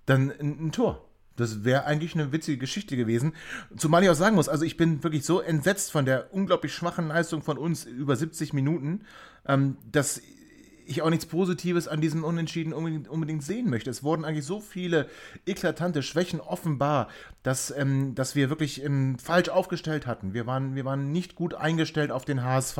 dann 0.06 0.32
ein, 0.38 0.68
ein 0.68 0.72
Tor. 0.72 1.04
Das 1.36 1.62
wäre 1.62 1.84
eigentlich 1.84 2.14
eine 2.14 2.32
witzige 2.32 2.58
Geschichte 2.58 2.96
gewesen. 2.96 3.32
Zumal 3.76 4.02
ich 4.02 4.10
auch 4.10 4.14
sagen 4.14 4.34
muss, 4.34 4.48
also 4.48 4.64
ich 4.64 4.76
bin 4.76 5.04
wirklich 5.04 5.24
so 5.24 5.40
entsetzt 5.40 5.92
von 5.92 6.04
der 6.04 6.34
unglaublich 6.34 6.74
schwachen 6.74 7.08
Leistung 7.08 7.42
von 7.42 7.58
uns 7.58 7.84
über 7.84 8.16
70 8.16 8.52
Minuten, 8.52 9.04
ähm, 9.46 9.76
dass 9.90 10.20
ich 10.88 11.02
auch 11.02 11.10
nichts 11.10 11.26
Positives 11.26 11.86
an 11.86 12.00
diesem 12.00 12.24
Unentschieden 12.24 12.72
unbedingt, 12.72 13.08
unbedingt 13.08 13.42
sehen 13.42 13.68
möchte. 13.68 13.90
Es 13.90 14.02
wurden 14.02 14.24
eigentlich 14.24 14.46
so 14.46 14.60
viele 14.60 15.08
eklatante 15.46 16.02
Schwächen 16.02 16.40
offenbar, 16.40 17.08
dass, 17.42 17.70
ähm, 17.70 18.14
dass 18.14 18.34
wir 18.34 18.48
wirklich 18.48 18.82
ähm, 18.82 19.18
falsch 19.18 19.50
aufgestellt 19.50 20.06
hatten. 20.06 20.34
Wir 20.34 20.46
waren, 20.46 20.74
wir 20.74 20.84
waren 20.84 21.12
nicht 21.12 21.34
gut 21.34 21.54
eingestellt 21.54 22.10
auf 22.10 22.24
den 22.24 22.42
HSV, 22.42 22.78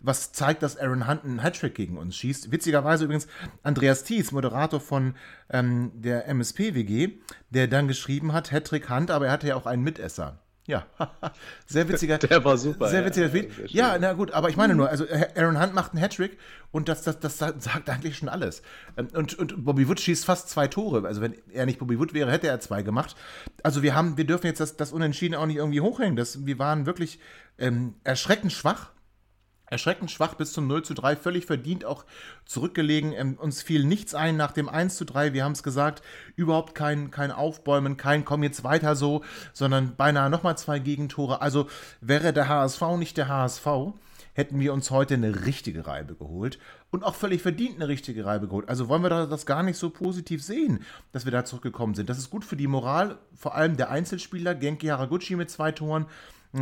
was 0.00 0.32
zeigt, 0.32 0.62
dass 0.62 0.76
Aaron 0.76 1.08
Hunt 1.08 1.24
einen 1.24 1.42
Hattrick 1.42 1.74
gegen 1.74 1.98
uns 1.98 2.16
schießt. 2.16 2.52
Witzigerweise 2.52 3.04
übrigens 3.04 3.26
Andreas 3.62 4.04
Thies, 4.04 4.32
Moderator 4.32 4.80
von 4.80 5.14
ähm, 5.50 5.90
der 5.94 6.28
MSP-WG, 6.28 7.10
der 7.50 7.68
dann 7.68 7.88
geschrieben 7.88 8.32
hat, 8.32 8.52
Hattrick 8.52 8.88
Hunt, 8.88 9.10
aber 9.10 9.26
er 9.26 9.32
hatte 9.32 9.48
ja 9.48 9.56
auch 9.56 9.66
einen 9.66 9.82
Mitesser. 9.82 10.38
Ja, 10.72 10.86
sehr 11.66 11.86
witziger. 11.86 12.16
Der 12.16 12.42
war 12.46 12.56
super. 12.56 12.88
Sehr 12.88 13.04
witziger 13.04 13.26
ja, 13.26 13.30
Tweet. 13.30 13.70
Ja, 13.70 13.98
na 14.00 14.14
gut, 14.14 14.30
aber 14.30 14.48
ich 14.48 14.56
meine 14.56 14.74
nur, 14.74 14.88
also 14.88 15.04
Aaron 15.36 15.60
Hunt 15.60 15.74
macht 15.74 15.92
einen 15.92 16.00
Hattrick 16.00 16.38
und 16.70 16.88
das, 16.88 17.02
das, 17.02 17.20
das 17.20 17.36
sagt 17.36 17.90
eigentlich 17.90 18.16
schon 18.16 18.30
alles. 18.30 18.62
Ähm, 18.96 19.08
und, 19.12 19.38
und 19.38 19.66
Bobby 19.66 19.86
Wood 19.86 20.00
schießt 20.00 20.24
fast 20.24 20.48
zwei 20.48 20.68
Tore. 20.68 21.06
Also 21.06 21.20
wenn 21.20 21.34
er 21.52 21.66
nicht 21.66 21.78
Bobby 21.78 21.98
Wood 21.98 22.14
wäre, 22.14 22.32
hätte 22.32 22.46
er 22.46 22.58
zwei 22.60 22.80
gemacht. 22.82 23.16
Also 23.62 23.82
wir 23.82 23.94
haben, 23.94 24.16
wir 24.16 24.24
dürfen 24.24 24.46
jetzt 24.46 24.60
das, 24.60 24.78
das 24.78 24.92
Unentschieden 24.92 25.34
auch 25.34 25.44
nicht 25.44 25.56
irgendwie 25.56 25.82
hochhängen. 25.82 26.16
Das, 26.16 26.46
wir 26.46 26.58
waren 26.58 26.86
wirklich 26.86 27.18
ähm, 27.58 27.92
erschreckend 28.02 28.52
schwach 28.54 28.92
erschreckend 29.72 30.10
schwach 30.10 30.34
bis 30.34 30.52
zum 30.52 30.68
0 30.68 30.84
zu 30.84 30.94
3, 30.94 31.16
völlig 31.16 31.46
verdient 31.46 31.84
auch 31.84 32.04
zurückgelegen. 32.44 33.12
Ähm, 33.12 33.34
uns 33.34 33.62
fiel 33.62 33.84
nichts 33.84 34.14
ein 34.14 34.36
nach 34.36 34.52
dem 34.52 34.68
1 34.68 34.96
zu 34.96 35.04
3, 35.04 35.32
wir 35.32 35.44
haben 35.44 35.52
es 35.52 35.62
gesagt, 35.62 36.02
überhaupt 36.36 36.74
kein, 36.74 37.10
kein 37.10 37.32
Aufbäumen, 37.32 37.96
kein 37.96 38.24
komm 38.24 38.42
jetzt 38.42 38.62
weiter 38.62 38.94
so, 38.94 39.22
sondern 39.52 39.96
beinahe 39.96 40.30
nochmal 40.30 40.56
zwei 40.56 40.78
Gegentore. 40.78 41.40
Also 41.40 41.68
wäre 42.00 42.32
der 42.32 42.48
HSV 42.48 42.82
nicht 42.98 43.16
der 43.16 43.28
HSV, 43.28 43.66
hätten 44.34 44.60
wir 44.60 44.72
uns 44.72 44.90
heute 44.90 45.14
eine 45.14 45.46
richtige 45.46 45.86
Reibe 45.86 46.14
geholt 46.14 46.58
und 46.90 47.04
auch 47.04 47.14
völlig 47.14 47.42
verdient 47.42 47.76
eine 47.76 47.88
richtige 47.88 48.24
Reibe 48.24 48.48
geholt. 48.48 48.68
Also 48.68 48.88
wollen 48.88 49.02
wir 49.02 49.26
das 49.26 49.46
gar 49.46 49.62
nicht 49.62 49.78
so 49.78 49.90
positiv 49.90 50.42
sehen, 50.42 50.80
dass 51.12 51.24
wir 51.24 51.32
da 51.32 51.44
zurückgekommen 51.44 51.94
sind. 51.94 52.08
Das 52.08 52.18
ist 52.18 52.30
gut 52.30 52.44
für 52.44 52.56
die 52.56 52.66
Moral, 52.66 53.18
vor 53.34 53.54
allem 53.54 53.76
der 53.76 53.90
Einzelspieler, 53.90 54.54
Genki 54.54 54.88
Haraguchi 54.88 55.36
mit 55.36 55.50
zwei 55.50 55.72
Toren 55.72 56.06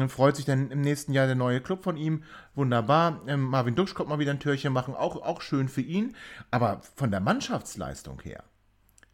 freut 0.08 0.36
sich 0.36 0.44
dann 0.44 0.70
im 0.70 0.80
nächsten 0.80 1.12
Jahr 1.12 1.26
der 1.26 1.34
neue 1.34 1.60
Club 1.60 1.82
von 1.82 1.96
ihm. 1.96 2.22
Wunderbar. 2.54 3.20
Ähm, 3.26 3.42
Marvin 3.42 3.74
Duksch 3.74 3.94
kommt 3.94 4.08
mal 4.08 4.18
wieder 4.18 4.30
ein 4.30 4.40
Türchen 4.40 4.72
machen. 4.72 4.94
Auch, 4.94 5.16
auch 5.16 5.42
schön 5.42 5.68
für 5.68 5.80
ihn. 5.80 6.14
Aber 6.50 6.80
von 6.96 7.10
der 7.10 7.20
Mannschaftsleistung 7.20 8.20
her, 8.22 8.44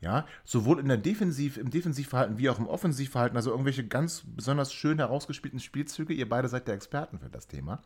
Ja, 0.01 0.27
sowohl 0.45 0.79
in 0.79 0.89
der 0.89 0.99
Defensiv, 0.99 1.57
im 1.57 1.71
Defensivverhalten 1.71 2.39
wie 2.39 2.51
auch 2.51 2.59
im 2.59 2.67
Offensivverhalten, 2.67 3.37
also 3.37 3.51
irgendwelche 3.51 3.87
ganz 3.87 4.23
besonders 4.27 4.73
schön 4.73 4.99
herausgespielten 4.99 5.61
Spielzüge. 5.61 6.13
Ihr 6.13 6.29
beide 6.29 6.49
seid 6.49 6.69
der 6.69 6.75
Experten 6.75 7.19
für 7.19 7.31
das 7.31 7.47
Thema. 7.47 7.81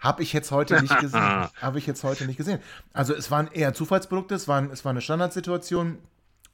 Habe 0.00 0.22
ich 0.22 0.32
jetzt 0.32 0.50
heute 0.50 0.80
nicht 0.80 0.98
gesehen. 1.00 1.20
Habe 1.60 1.78
ich 1.78 1.86
jetzt 1.86 2.04
heute 2.04 2.26
nicht 2.26 2.36
gesehen. 2.36 2.60
Also 2.92 3.14
es 3.14 3.30
waren 3.30 3.48
eher 3.48 3.74
Zufallsprodukte, 3.74 4.34
es, 4.34 4.48
waren, 4.48 4.70
es 4.70 4.84
war 4.84 4.90
eine 4.90 5.00
Standardsituation. 5.00 5.98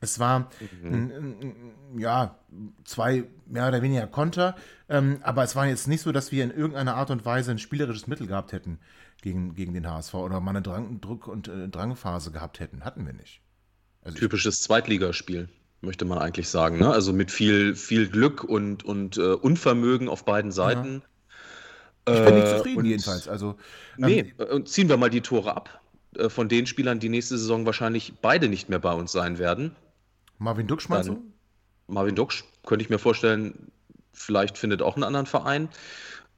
Es 0.01 0.19
war 0.19 0.51
mhm. 0.81 1.53
ja 1.99 2.37
zwei 2.85 3.25
mehr 3.47 3.69
oder 3.69 3.83
weniger 3.83 4.07
Konter, 4.07 4.57
ähm, 4.89 5.19
aber 5.23 5.45
es 5.45 5.55
war 5.55 5.67
jetzt 5.67 5.89
nicht 5.89 6.01
so, 6.01 6.11
dass 6.11 6.33
wir 6.33 6.43
in 6.43 6.51
irgendeiner 6.51 6.97
Art 6.97 7.11
und 7.11 7.25
Weise 7.25 7.51
ein 7.51 7.59
spielerisches 7.59 8.07
Mittel 8.07 8.27
gehabt 8.27 8.53
hätten 8.53 8.79
gegen, 9.21 9.55
gegen 9.55 9.75
den 9.75 9.89
HSV 9.89 10.15
oder 10.15 10.41
mal 10.41 10.51
eine 10.51 10.63
Drang, 10.63 11.01
Druck- 11.01 11.29
und 11.29 11.49
äh, 11.49 11.69
Drangphase 11.69 12.31
gehabt 12.31 12.61
hätten. 12.61 12.85
Hatten 12.85 13.05
wir 13.05 13.13
nicht. 13.13 13.43
Also 14.03 14.17
Typisches 14.17 14.63
Zweitligaspiel, 14.63 15.49
möchte 15.83 16.07
man 16.07 16.19
eigentlich 16.19 16.49
sagen. 16.49 16.79
Ne? 16.79 16.91
Also 16.91 17.13
mit 17.13 17.31
viel, 17.31 17.75
viel 17.75 18.09
Glück 18.09 18.43
und, 18.43 18.85
und 18.85 19.19
äh, 19.19 19.33
Unvermögen 19.35 20.09
auf 20.09 20.25
beiden 20.25 20.51
Seiten. 20.51 21.03
Ja. 22.09 22.15
Ich 22.15 22.25
bin 22.25 22.35
nicht 22.35 22.47
äh, 22.47 22.57
zufrieden, 22.57 22.85
jedenfalls. 22.87 23.29
Also, 23.29 23.57
ähm, 23.99 24.07
nee, 24.07 24.35
und 24.51 24.69
ziehen 24.69 24.89
wir 24.89 24.97
mal 24.97 25.11
die 25.11 25.21
Tore 25.21 25.55
ab. 25.55 25.81
Äh, 26.17 26.29
von 26.29 26.49
den 26.49 26.67
Spielern, 26.67 26.99
die 26.99 27.09
nächste 27.09 27.37
Saison 27.39 27.67
wahrscheinlich 27.67 28.15
beide 28.21 28.49
nicht 28.49 28.69
mehr 28.69 28.79
bei 28.79 28.93
uns 28.93 29.13
sein 29.13 29.39
werden. 29.39 29.77
Marvin 30.41 30.67
Duksch 30.67 30.89
meinst 30.89 31.11
du? 31.11 31.23
Marvin 31.87 32.17
Duksch, 32.17 32.45
könnte 32.65 32.83
ich 32.83 32.91
mir 32.91 32.99
vorstellen, 32.99 33.71
vielleicht 34.13 34.57
findet 34.59 34.81
auch 34.83 34.97
einen 34.97 35.05
anderen 35.05 35.27
Verein. 35.27 35.69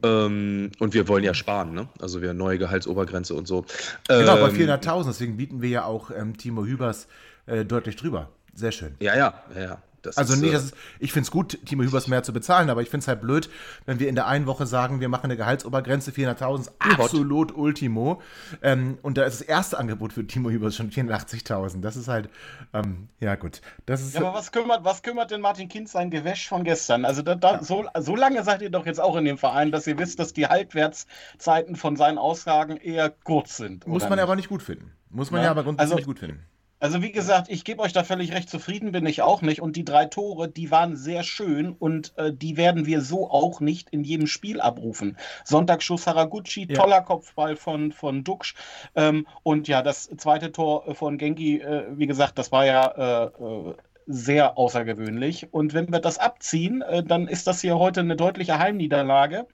Ähm, 0.02 0.72
und 0.80 0.94
wir 0.94 1.06
wollen 1.06 1.22
ja 1.22 1.32
sparen, 1.32 1.72
ne? 1.72 1.88
Also 2.00 2.20
wir 2.20 2.34
neue 2.34 2.58
Gehaltsobergrenze 2.58 3.34
und 3.34 3.46
so. 3.46 3.64
Genau, 4.08 4.34
bei 4.36 4.48
400.000, 4.48 4.96
ähm, 4.98 5.04
deswegen 5.06 5.36
bieten 5.36 5.62
wir 5.62 5.68
ja 5.68 5.84
auch 5.84 6.10
ähm, 6.10 6.36
Timo 6.36 6.64
Hübers 6.64 7.06
äh, 7.46 7.64
deutlich 7.64 7.94
drüber. 7.94 8.30
Sehr 8.52 8.72
schön. 8.72 8.96
Ja, 8.98 9.16
ja, 9.16 9.42
ja. 9.56 9.80
Das 10.02 10.18
also 10.18 10.34
ist, 10.34 10.40
nicht, 10.40 10.54
dass 10.54 10.64
es, 10.64 10.72
ich 10.98 11.12
finde 11.12 11.26
es 11.26 11.30
gut, 11.30 11.58
Timo 11.64 11.82
Hübers 11.82 12.08
mehr 12.08 12.22
zu 12.22 12.32
bezahlen, 12.32 12.70
aber 12.70 12.82
ich 12.82 12.90
finde 12.90 13.04
es 13.04 13.08
halt 13.08 13.20
blöd, 13.20 13.48
wenn 13.86 14.00
wir 14.00 14.08
in 14.08 14.14
der 14.14 14.26
einen 14.26 14.46
Woche 14.46 14.66
sagen, 14.66 15.00
wir 15.00 15.08
machen 15.08 15.24
eine 15.24 15.36
Gehaltsobergrenze 15.36 16.10
400.000, 16.10 16.70
absolut 16.78 17.56
Ultimo. 17.56 18.20
Ähm, 18.62 18.98
und 19.02 19.16
da 19.18 19.24
ist 19.24 19.40
das 19.40 19.46
erste 19.46 19.78
Angebot 19.78 20.12
für 20.12 20.26
Timo 20.26 20.50
Hübers 20.50 20.76
schon 20.76 20.90
84.000. 20.90 21.80
Das 21.80 21.96
ist 21.96 22.08
halt, 22.08 22.28
ähm, 22.72 23.08
ja 23.20 23.34
gut. 23.36 23.60
Das 23.86 24.02
ist, 24.02 24.14
ja, 24.14 24.20
aber 24.20 24.34
was 24.34 24.52
kümmert, 24.52 24.84
was 24.84 25.02
kümmert 25.02 25.30
denn 25.30 25.40
Martin 25.40 25.68
Kind 25.68 25.88
sein 25.88 26.10
Gewäsch 26.10 26.48
von 26.48 26.64
gestern? 26.64 27.04
Also 27.04 27.22
da, 27.22 27.34
da, 27.34 27.54
ja. 27.54 27.62
so, 27.62 27.84
so 28.00 28.16
lange 28.16 28.42
seid 28.44 28.62
ihr 28.62 28.70
doch 28.70 28.86
jetzt 28.86 29.00
auch 29.00 29.16
in 29.16 29.24
dem 29.24 29.38
Verein, 29.38 29.72
dass 29.72 29.86
ihr 29.86 29.98
wisst, 29.98 30.18
dass 30.18 30.32
die 30.32 30.46
Halbwertszeiten 30.46 31.76
von 31.76 31.96
seinen 31.96 32.18
Aussagen 32.18 32.76
eher 32.76 33.10
kurz 33.10 33.56
sind. 33.56 33.86
Muss 33.86 34.02
man 34.02 34.12
nicht? 34.12 34.22
aber 34.22 34.36
nicht 34.36 34.48
gut 34.48 34.62
finden. 34.62 34.92
Muss 35.10 35.30
man 35.30 35.40
ja, 35.40 35.46
ja 35.46 35.50
aber 35.50 35.62
grundsätzlich 35.64 35.96
also, 35.96 36.06
gut 36.06 36.18
finden. 36.18 36.42
Also 36.82 37.00
wie 37.00 37.12
gesagt, 37.12 37.48
ich 37.48 37.64
gebe 37.64 37.80
euch 37.80 37.92
da 37.92 38.02
völlig 38.02 38.34
recht, 38.34 38.50
zufrieden 38.50 38.90
bin 38.90 39.06
ich 39.06 39.22
auch 39.22 39.40
nicht. 39.40 39.62
Und 39.62 39.76
die 39.76 39.84
drei 39.84 40.06
Tore, 40.06 40.48
die 40.48 40.72
waren 40.72 40.96
sehr 40.96 41.22
schön 41.22 41.76
und 41.78 42.12
äh, 42.18 42.32
die 42.32 42.56
werden 42.56 42.86
wir 42.86 43.02
so 43.02 43.30
auch 43.30 43.60
nicht 43.60 43.90
in 43.90 44.02
jedem 44.02 44.26
Spiel 44.26 44.60
abrufen. 44.60 45.16
Sonntagsschuss 45.44 46.08
Haraguchi, 46.08 46.66
ja. 46.68 46.74
toller 46.74 47.00
Kopfball 47.02 47.54
von, 47.54 47.92
von 47.92 48.24
Duxch. 48.24 48.56
Ähm, 48.96 49.28
und 49.44 49.68
ja, 49.68 49.82
das 49.82 50.10
zweite 50.16 50.50
Tor 50.50 50.96
von 50.96 51.18
Genki, 51.18 51.60
äh, 51.60 51.84
wie 51.92 52.08
gesagt, 52.08 52.36
das 52.36 52.50
war 52.50 52.66
ja... 52.66 52.86
Äh, 52.86 53.26
äh 53.26 53.74
sehr 54.04 54.58
außergewöhnlich. 54.58 55.52
Und 55.52 55.74
wenn 55.74 55.92
wir 55.92 56.00
das 56.00 56.18
abziehen, 56.18 56.82
äh, 56.82 57.04
dann 57.04 57.28
ist 57.28 57.46
das 57.46 57.60
hier 57.60 57.78
heute 57.78 58.00
eine 58.00 58.16
deutliche 58.16 58.58
Heimniederlage. 58.58 59.46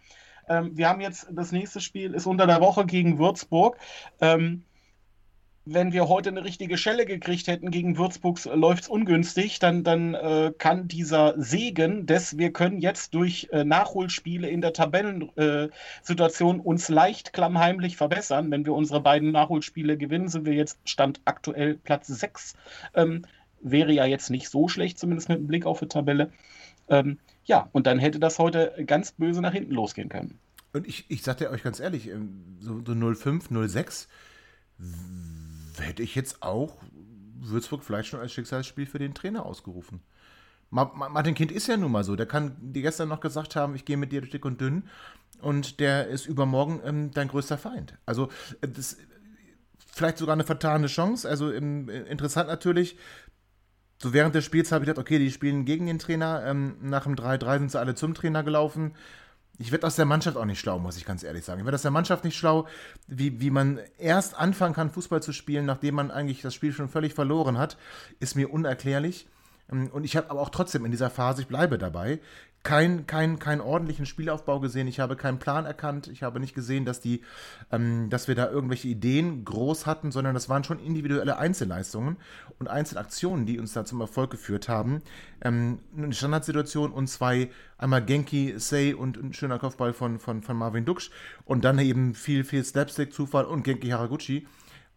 Ähm, 0.48 0.74
wir 0.74 0.88
haben 0.88 1.02
jetzt 1.02 1.28
das 1.30 1.52
nächste 1.52 1.80
Spiel 1.80 2.14
ist 2.14 2.24
unter 2.24 2.46
der 2.46 2.62
Woche 2.62 2.86
gegen 2.86 3.18
Würzburg. 3.18 3.76
Ähm, 4.22 4.64
wenn 5.70 5.92
wir 5.92 6.08
heute 6.08 6.30
eine 6.30 6.44
richtige 6.44 6.78
Schelle 6.78 7.04
gekriegt 7.04 7.46
hätten 7.46 7.70
gegen 7.70 7.98
Würzburg, 7.98 8.38
läuft 8.46 8.84
es 8.84 8.88
ungünstig, 8.88 9.58
dann, 9.58 9.84
dann 9.84 10.14
äh, 10.14 10.52
kann 10.56 10.88
dieser 10.88 11.34
Segen 11.36 12.06
des, 12.06 12.38
wir 12.38 12.52
können 12.52 12.78
jetzt 12.78 13.12
durch 13.14 13.48
äh, 13.52 13.64
Nachholspiele 13.64 14.48
in 14.48 14.60
der 14.60 14.72
Tabellensituation 14.72 16.60
äh, 16.60 16.62
uns 16.62 16.88
leicht 16.88 17.32
klammheimlich 17.32 17.96
verbessern. 17.96 18.50
Wenn 18.50 18.64
wir 18.64 18.72
unsere 18.72 19.00
beiden 19.00 19.30
Nachholspiele 19.30 19.98
gewinnen, 19.98 20.28
sind 20.28 20.46
wir 20.46 20.54
jetzt 20.54 20.78
Stand 20.84 21.20
aktuell 21.26 21.74
Platz 21.74 22.06
6. 22.06 22.54
Ähm, 22.94 23.26
wäre 23.60 23.92
ja 23.92 24.06
jetzt 24.06 24.30
nicht 24.30 24.48
so 24.48 24.68
schlecht, 24.68 24.98
zumindest 24.98 25.28
mit 25.28 25.38
dem 25.38 25.48
Blick 25.48 25.66
auf 25.66 25.80
die 25.80 25.88
Tabelle. 25.88 26.30
Ähm, 26.88 27.18
ja, 27.44 27.68
und 27.72 27.86
dann 27.86 27.98
hätte 27.98 28.18
das 28.18 28.38
heute 28.38 28.72
ganz 28.86 29.12
böse 29.12 29.42
nach 29.42 29.52
hinten 29.52 29.74
losgehen 29.74 30.08
können. 30.08 30.38
Und 30.72 30.86
ich, 30.86 31.04
ich 31.08 31.22
sagte 31.22 31.50
euch 31.50 31.62
ganz 31.62 31.80
ehrlich, 31.80 32.08
ähm, 32.08 32.56
so, 32.60 32.80
so 32.84 33.14
05, 33.14 33.48
06 33.66 34.08
hätte 35.82 36.02
ich 36.02 36.14
jetzt 36.14 36.42
auch 36.42 36.76
Würzburg 37.40 37.84
vielleicht 37.84 38.08
schon 38.08 38.20
als 38.20 38.32
Schicksalsspiel 38.32 38.86
für 38.86 38.98
den 38.98 39.14
Trainer 39.14 39.46
ausgerufen. 39.46 40.00
Martin 40.70 41.34
Kind 41.34 41.50
ist 41.50 41.66
ja 41.66 41.76
nun 41.76 41.92
mal 41.92 42.04
so. 42.04 42.14
Der 42.14 42.26
kann 42.26 42.56
dir 42.60 42.82
gestern 42.82 43.08
noch 43.08 43.20
gesagt 43.20 43.56
haben, 43.56 43.74
ich 43.74 43.86
gehe 43.86 43.96
mit 43.96 44.12
dir 44.12 44.20
durch 44.20 44.32
dick 44.32 44.44
und 44.44 44.60
dünn 44.60 44.84
und 45.40 45.80
der 45.80 46.08
ist 46.08 46.26
übermorgen 46.26 46.80
ähm, 46.84 47.10
dein 47.10 47.28
größter 47.28 47.56
Feind. 47.56 47.94
Also 48.04 48.28
äh, 48.60 48.68
das 48.68 48.98
vielleicht 49.86 50.18
sogar 50.18 50.34
eine 50.34 50.44
vertane 50.44 50.86
Chance. 50.86 51.28
Also 51.28 51.50
ähm, 51.52 51.88
interessant 51.88 52.48
natürlich. 52.48 52.96
So 54.00 54.12
während 54.12 54.34
des 54.34 54.44
Spiels 54.44 54.70
habe 54.70 54.84
ich 54.84 54.88
gedacht, 54.88 55.02
okay, 55.02 55.18
die 55.18 55.30
spielen 55.30 55.64
gegen 55.64 55.86
den 55.86 55.98
Trainer. 55.98 56.44
Ähm, 56.44 56.76
nach 56.82 57.04
dem 57.04 57.16
3-3 57.16 57.58
sind 57.58 57.70
sie 57.72 57.80
alle 57.80 57.94
zum 57.94 58.14
Trainer 58.14 58.42
gelaufen. 58.42 58.94
Ich 59.60 59.72
werde 59.72 59.86
aus 59.86 59.96
der 59.96 60.04
Mannschaft 60.04 60.36
auch 60.36 60.44
nicht 60.44 60.60
schlau, 60.60 60.78
muss 60.78 60.96
ich 60.96 61.04
ganz 61.04 61.24
ehrlich 61.24 61.44
sagen. 61.44 61.58
Ich 61.60 61.66
werde 61.66 61.74
aus 61.74 61.82
der 61.82 61.90
Mannschaft 61.90 62.22
nicht 62.24 62.36
schlau, 62.36 62.68
wie, 63.08 63.40
wie 63.40 63.50
man 63.50 63.80
erst 63.98 64.38
anfangen 64.38 64.74
kann, 64.74 64.90
Fußball 64.90 65.20
zu 65.20 65.32
spielen, 65.32 65.66
nachdem 65.66 65.96
man 65.96 66.12
eigentlich 66.12 66.42
das 66.42 66.54
Spiel 66.54 66.72
schon 66.72 66.88
völlig 66.88 67.12
verloren 67.12 67.58
hat, 67.58 67.76
ist 68.20 68.36
mir 68.36 68.52
unerklärlich. 68.52 69.26
Und 69.68 70.04
ich 70.04 70.16
habe 70.16 70.30
aber 70.30 70.40
auch 70.40 70.48
trotzdem 70.48 70.86
in 70.86 70.90
dieser 70.90 71.10
Phase, 71.10 71.42
ich 71.42 71.48
bleibe 71.48 71.76
dabei, 71.76 72.20
keinen 72.62 73.06
kein, 73.06 73.38
kein 73.38 73.60
ordentlichen 73.60 74.04
Spielaufbau 74.04 74.60
gesehen. 74.60 74.88
Ich 74.88 75.00
habe 75.00 75.16
keinen 75.16 75.38
Plan 75.38 75.64
erkannt. 75.64 76.08
Ich 76.08 76.22
habe 76.22 76.40
nicht 76.40 76.54
gesehen, 76.54 76.84
dass, 76.84 77.00
die, 77.00 77.22
ähm, 77.72 78.10
dass 78.10 78.28
wir 78.28 78.34
da 78.34 78.50
irgendwelche 78.50 78.88
Ideen 78.88 79.44
groß 79.44 79.86
hatten, 79.86 80.10
sondern 80.10 80.34
das 80.34 80.48
waren 80.48 80.64
schon 80.64 80.78
individuelle 80.78 81.38
Einzelleistungen 81.38 82.16
und 82.58 82.68
Einzelaktionen, 82.68 83.46
die 83.46 83.58
uns 83.58 83.72
da 83.72 83.84
zum 83.84 84.00
Erfolg 84.00 84.30
geführt 84.30 84.68
haben. 84.68 85.02
Ähm, 85.40 85.78
eine 85.96 86.12
Standardsituation 86.12 86.92
und 86.92 87.06
zwei, 87.06 87.50
einmal 87.78 88.04
Genki, 88.04 88.54
Say 88.58 88.92
und 88.92 89.16
ein 89.16 89.32
schöner 89.32 89.58
Kopfball 89.58 89.92
von, 89.92 90.18
von, 90.18 90.42
von 90.42 90.56
Marvin 90.56 90.84
Duksch 90.84 91.10
und 91.44 91.64
dann 91.64 91.78
eben 91.78 92.14
viel, 92.14 92.44
viel 92.44 92.64
Slapstick, 92.64 93.12
Zufall 93.12 93.44
und 93.44 93.62
Genki 93.62 93.88
Haraguchi. 93.88 94.46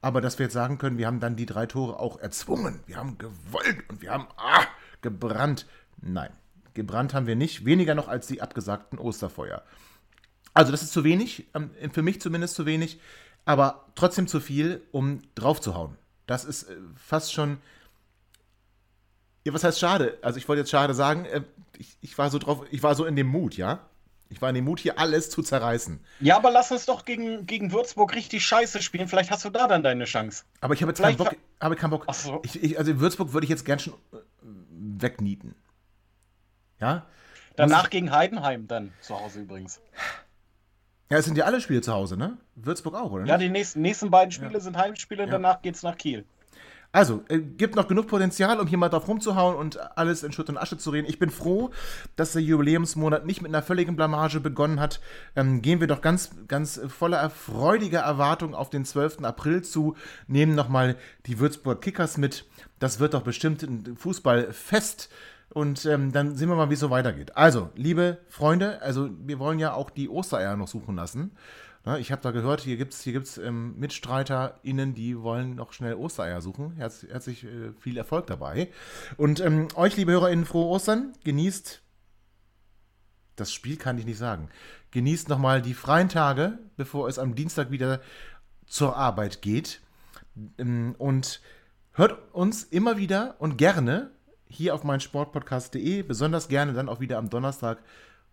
Aber 0.02 0.20
dass 0.20 0.40
wir 0.40 0.48
jetzt 0.48 0.54
sagen 0.54 0.80
können, 0.80 0.98
wir 0.98 1.06
haben 1.06 1.20
dann 1.20 1.36
die 1.36 1.46
drei 1.46 1.68
Tore 1.68 2.00
auch 2.00 2.20
erzwungen. 2.20 2.80
Wir 2.88 2.98
haben 2.98 3.20
gewollt 3.20 3.88
und 3.88 4.02
wir 4.02 4.12
haben 4.12 4.28
ah, 4.36 4.66
gebrannt. 5.02 5.68
Nein. 6.02 6.32
Gebrannt 6.74 7.14
haben 7.14 7.28
wir 7.28 7.36
nicht, 7.36 7.66
weniger 7.66 7.96
noch 7.96 8.08
als 8.08 8.28
die 8.28 8.42
abgesagten 8.42 8.98
Osterfeuer. 9.00 9.64
Also 10.54 10.72
das 10.72 10.82
ist 10.82 10.92
zu 10.92 11.04
wenig, 11.04 11.46
ähm, 11.54 11.72
für 11.92 12.02
mich 12.02 12.22
zumindest 12.22 12.56
zu 12.56 12.66
wenig, 12.66 13.00
aber 13.46 13.86
trotzdem 13.96 14.28
zu 14.28 14.40
viel, 14.40 14.82
um 14.92 15.22
draufzuhauen. 15.36 15.98
Das 16.28 16.46
ist 16.46 16.64
äh, 16.64 16.76
fast 16.96 17.34
schon. 17.34 17.58
Ja, 19.44 19.54
was 19.54 19.64
heißt 19.64 19.80
schade? 19.80 20.18
Also 20.22 20.38
ich 20.38 20.48
wollte 20.48 20.62
jetzt 20.62 20.72
schade 20.72 20.94
sagen, 20.94 21.26
äh, 21.26 21.42
ich, 21.78 21.98
ich, 22.02 22.18
war 22.18 22.30
so 22.30 22.38
drauf, 22.38 22.64
ich 22.70 22.84
war 22.84 22.96
so 22.96 23.06
in 23.06 23.16
dem 23.16 23.28
Mut, 23.28 23.58
ja? 23.58 23.80
Ich 24.30 24.42
war 24.42 24.48
in 24.48 24.56
dem 24.56 24.64
Mut, 24.64 24.80
hier 24.80 24.98
alles 24.98 25.30
zu 25.30 25.42
zerreißen. 25.42 26.00
Ja, 26.22 26.38
aber 26.38 26.52
lass 26.52 26.72
uns 26.72 26.86
doch 26.86 27.04
gegen, 27.04 27.46
gegen 27.46 27.74
Würzburg 27.74 28.16
richtig 28.16 28.46
scheiße 28.46 28.82
spielen. 28.82 29.10
Vielleicht 29.10 29.30
hast 29.30 29.44
du 29.44 29.50
da 29.50 29.68
dann 29.68 29.84
deine 29.84 30.06
Chance. 30.06 30.46
Aber 30.62 30.74
ich 30.74 30.82
habe 30.82 30.92
jetzt 30.92 31.02
keinen 31.02 31.18
Bock. 31.18 31.36
Habe 31.60 31.76
keinen 31.76 31.90
Bock. 31.90 32.06
So. 32.14 32.42
Ich, 32.46 32.64
ich, 32.64 32.78
also 32.78 32.92
in 32.92 33.00
Würzburg 33.02 33.34
würde 33.34 33.44
ich 33.44 33.50
jetzt 33.50 33.66
gern 33.66 33.80
schon 33.80 33.94
äh, 34.14 34.18
wegnieten. 34.42 35.56
Ja? 36.82 37.06
Danach 37.56 37.90
gegen 37.90 38.12
Heidenheim 38.12 38.68
dann 38.68 38.92
zu 39.02 39.20
Hause 39.20 39.42
übrigens. 39.42 39.80
Ja, 41.10 41.18
es 41.18 41.26
sind 41.26 41.38
ja 41.38 41.46
alle 41.46 41.62
Spiele 41.62 41.82
zu 41.82 41.94
Hause, 41.94 42.18
ne? 42.18 42.38
Würzburg 42.56 42.96
auch, 42.96 43.12
oder? 43.12 43.26
Ja, 43.26 43.38
die 43.38 43.50
nächsten, 43.50 43.82
nächsten 43.82 44.10
beiden 44.10 44.32
Spiele 44.32 44.54
ja. 44.54 44.60
sind 44.60 44.78
Heimspiele 44.78 45.26
ja. 45.26 45.30
danach 45.30 45.62
geht's 45.62 45.84
nach 45.84 45.98
Kiel. 45.98 46.26
Also, 46.94 47.24
äh, 47.30 47.40
gibt 47.40 47.76
noch 47.76 47.88
genug 47.88 48.08
Potenzial, 48.08 48.60
um 48.60 48.68
hier 48.68 48.78
mal 48.78 48.90
drauf 48.90 49.08
rumzuhauen 49.08 49.56
und 49.56 49.80
alles 49.98 50.24
in 50.24 50.34
Schutt 50.34 50.50
und 50.50 50.58
Asche 50.58 50.78
zu 50.78 50.90
reden. 50.90 51.08
Ich 51.08 51.20
bin 51.20 51.30
froh, 51.30 51.72
dass 52.18 52.34
der 52.34 52.42
Jubiläumsmonat 52.42 53.26
nicht 53.26 53.42
mit 53.42 53.50
einer 53.50 53.62
völligen 53.62 53.96
Blamage 53.96 54.42
begonnen 54.42 54.80
hat. 54.80 55.00
Ähm, 55.36 55.62
gehen 55.62 55.80
wir 55.80 55.88
doch 55.88 56.02
ganz, 56.02 56.32
ganz 56.48 56.82
voller 56.88 57.30
freudiger 57.30 58.02
Erwartung 58.02 58.56
auf 58.56 58.70
den 58.70 58.84
12. 58.84 59.24
April 59.24 59.62
zu, 59.64 59.96
nehmen 60.28 60.54
nochmal 60.54 60.98
die 61.28 61.40
Würzburg 61.40 61.82
Kickers 61.82 62.18
mit. 62.18 62.46
Das 62.80 63.00
wird 63.00 63.14
doch 63.14 63.24
bestimmt 63.24 63.64
ein 63.64 63.96
Fußballfest 63.96 65.10
und 65.54 65.86
ähm, 65.86 66.12
dann 66.12 66.36
sehen 66.36 66.50
wir 66.50 66.56
mal, 66.56 66.70
wie 66.70 66.76
es 66.76 66.80
so 66.80 66.90
weitergeht. 66.90 67.36
Also, 67.36 67.70
liebe 67.76 68.20
Freunde, 68.28 68.82
also 68.82 69.10
wir 69.20 69.40
wollen 69.40 69.60
ja 69.60 69.74
auch 69.74 69.90
die 69.90 70.10
Ostereier 70.10 70.56
noch 70.56 70.68
suchen 70.68 70.96
lassen. 70.96 71.32
Na, 71.84 71.98
ich 71.98 72.12
habe 72.12 72.22
da 72.22 72.32
gehört, 72.32 72.62
hier 72.62 72.78
gibt 72.78 72.94
es 72.94 73.02
hier 73.02 73.14
gibt's, 73.14 73.38
ähm, 73.38 73.78
MitstreiterInnen, 73.78 74.94
die 74.94 75.20
wollen 75.22 75.56
noch 75.56 75.74
schnell 75.74 75.96
Ostereier 75.96 76.42
suchen. 76.42 76.74
Herz, 76.74 77.06
herzlich 77.10 77.44
äh, 77.44 77.72
viel 77.80 77.98
Erfolg 77.98 78.28
dabei. 78.28 78.70
Und 79.18 79.40
ähm, 79.40 79.68
euch, 79.76 79.98
liebe 79.98 80.12
HörerInnen, 80.12 80.46
frohe 80.46 80.68
Ostern. 80.68 81.14
Genießt 81.24 81.82
das 83.36 83.52
Spiel 83.52 83.78
kann 83.78 83.98
ich 83.98 84.06
nicht 84.06 84.20
sagen. 84.20 84.50
Genießt 84.92 85.28
nochmal 85.28 85.62
die 85.62 85.74
freien 85.74 86.10
Tage, 86.10 86.60
bevor 86.78 87.08
es 87.08 87.18
am 87.18 87.34
Dienstag 87.34 87.72
wieder 87.72 88.02
zur 88.68 88.96
Arbeit 88.96 89.42
geht. 89.42 89.82
Ähm, 90.60 90.96
und 90.98 91.42
Hört 91.94 92.34
uns 92.34 92.64
immer 92.64 92.98
wieder 92.98 93.36
und 93.40 93.58
gerne 93.58 94.12
hier 94.52 94.76
auf 94.76 94.84
meinsportpodcast.de, 94.84 96.04
besonders 96.04 96.48
gerne 96.48 96.74
dann 96.74 96.90
auch 96.90 97.00
wieder 97.00 97.18
am 97.18 97.30
Donnerstag, 97.30 97.84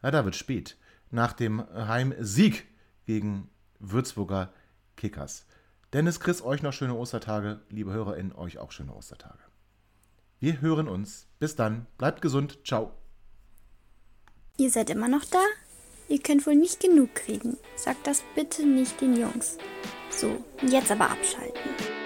ja, 0.02 0.10
da 0.10 0.24
wird 0.24 0.36
spät, 0.36 0.76
nach 1.10 1.32
dem 1.32 1.64
Heimsieg 1.72 2.66
gegen 3.06 3.48
Würzburger 3.78 4.52
Kickers. 4.96 5.46
Dennis, 5.92 6.20
Chris, 6.20 6.42
euch 6.42 6.62
noch 6.62 6.72
schöne 6.72 6.94
Ostertage, 6.94 7.60
liebe 7.70 7.92
HörerInnen, 7.92 8.34
euch 8.34 8.58
auch 8.58 8.72
schöne 8.72 8.94
Ostertage. 8.94 9.38
Wir 10.40 10.60
hören 10.60 10.88
uns. 10.88 11.26
Bis 11.40 11.56
dann. 11.56 11.86
Bleibt 11.96 12.22
gesund. 12.22 12.58
Ciao. 12.64 12.92
Ihr 14.56 14.70
seid 14.70 14.90
immer 14.90 15.08
noch 15.08 15.24
da? 15.24 15.42
Ihr 16.08 16.20
könnt 16.20 16.46
wohl 16.46 16.54
nicht 16.54 16.80
genug 16.80 17.14
kriegen. 17.14 17.56
Sagt 17.76 18.06
das 18.06 18.22
bitte 18.34 18.64
nicht 18.64 19.00
den 19.00 19.16
Jungs. 19.16 19.58
So, 20.10 20.44
jetzt 20.62 20.90
aber 20.90 21.10
abschalten. 21.10 21.97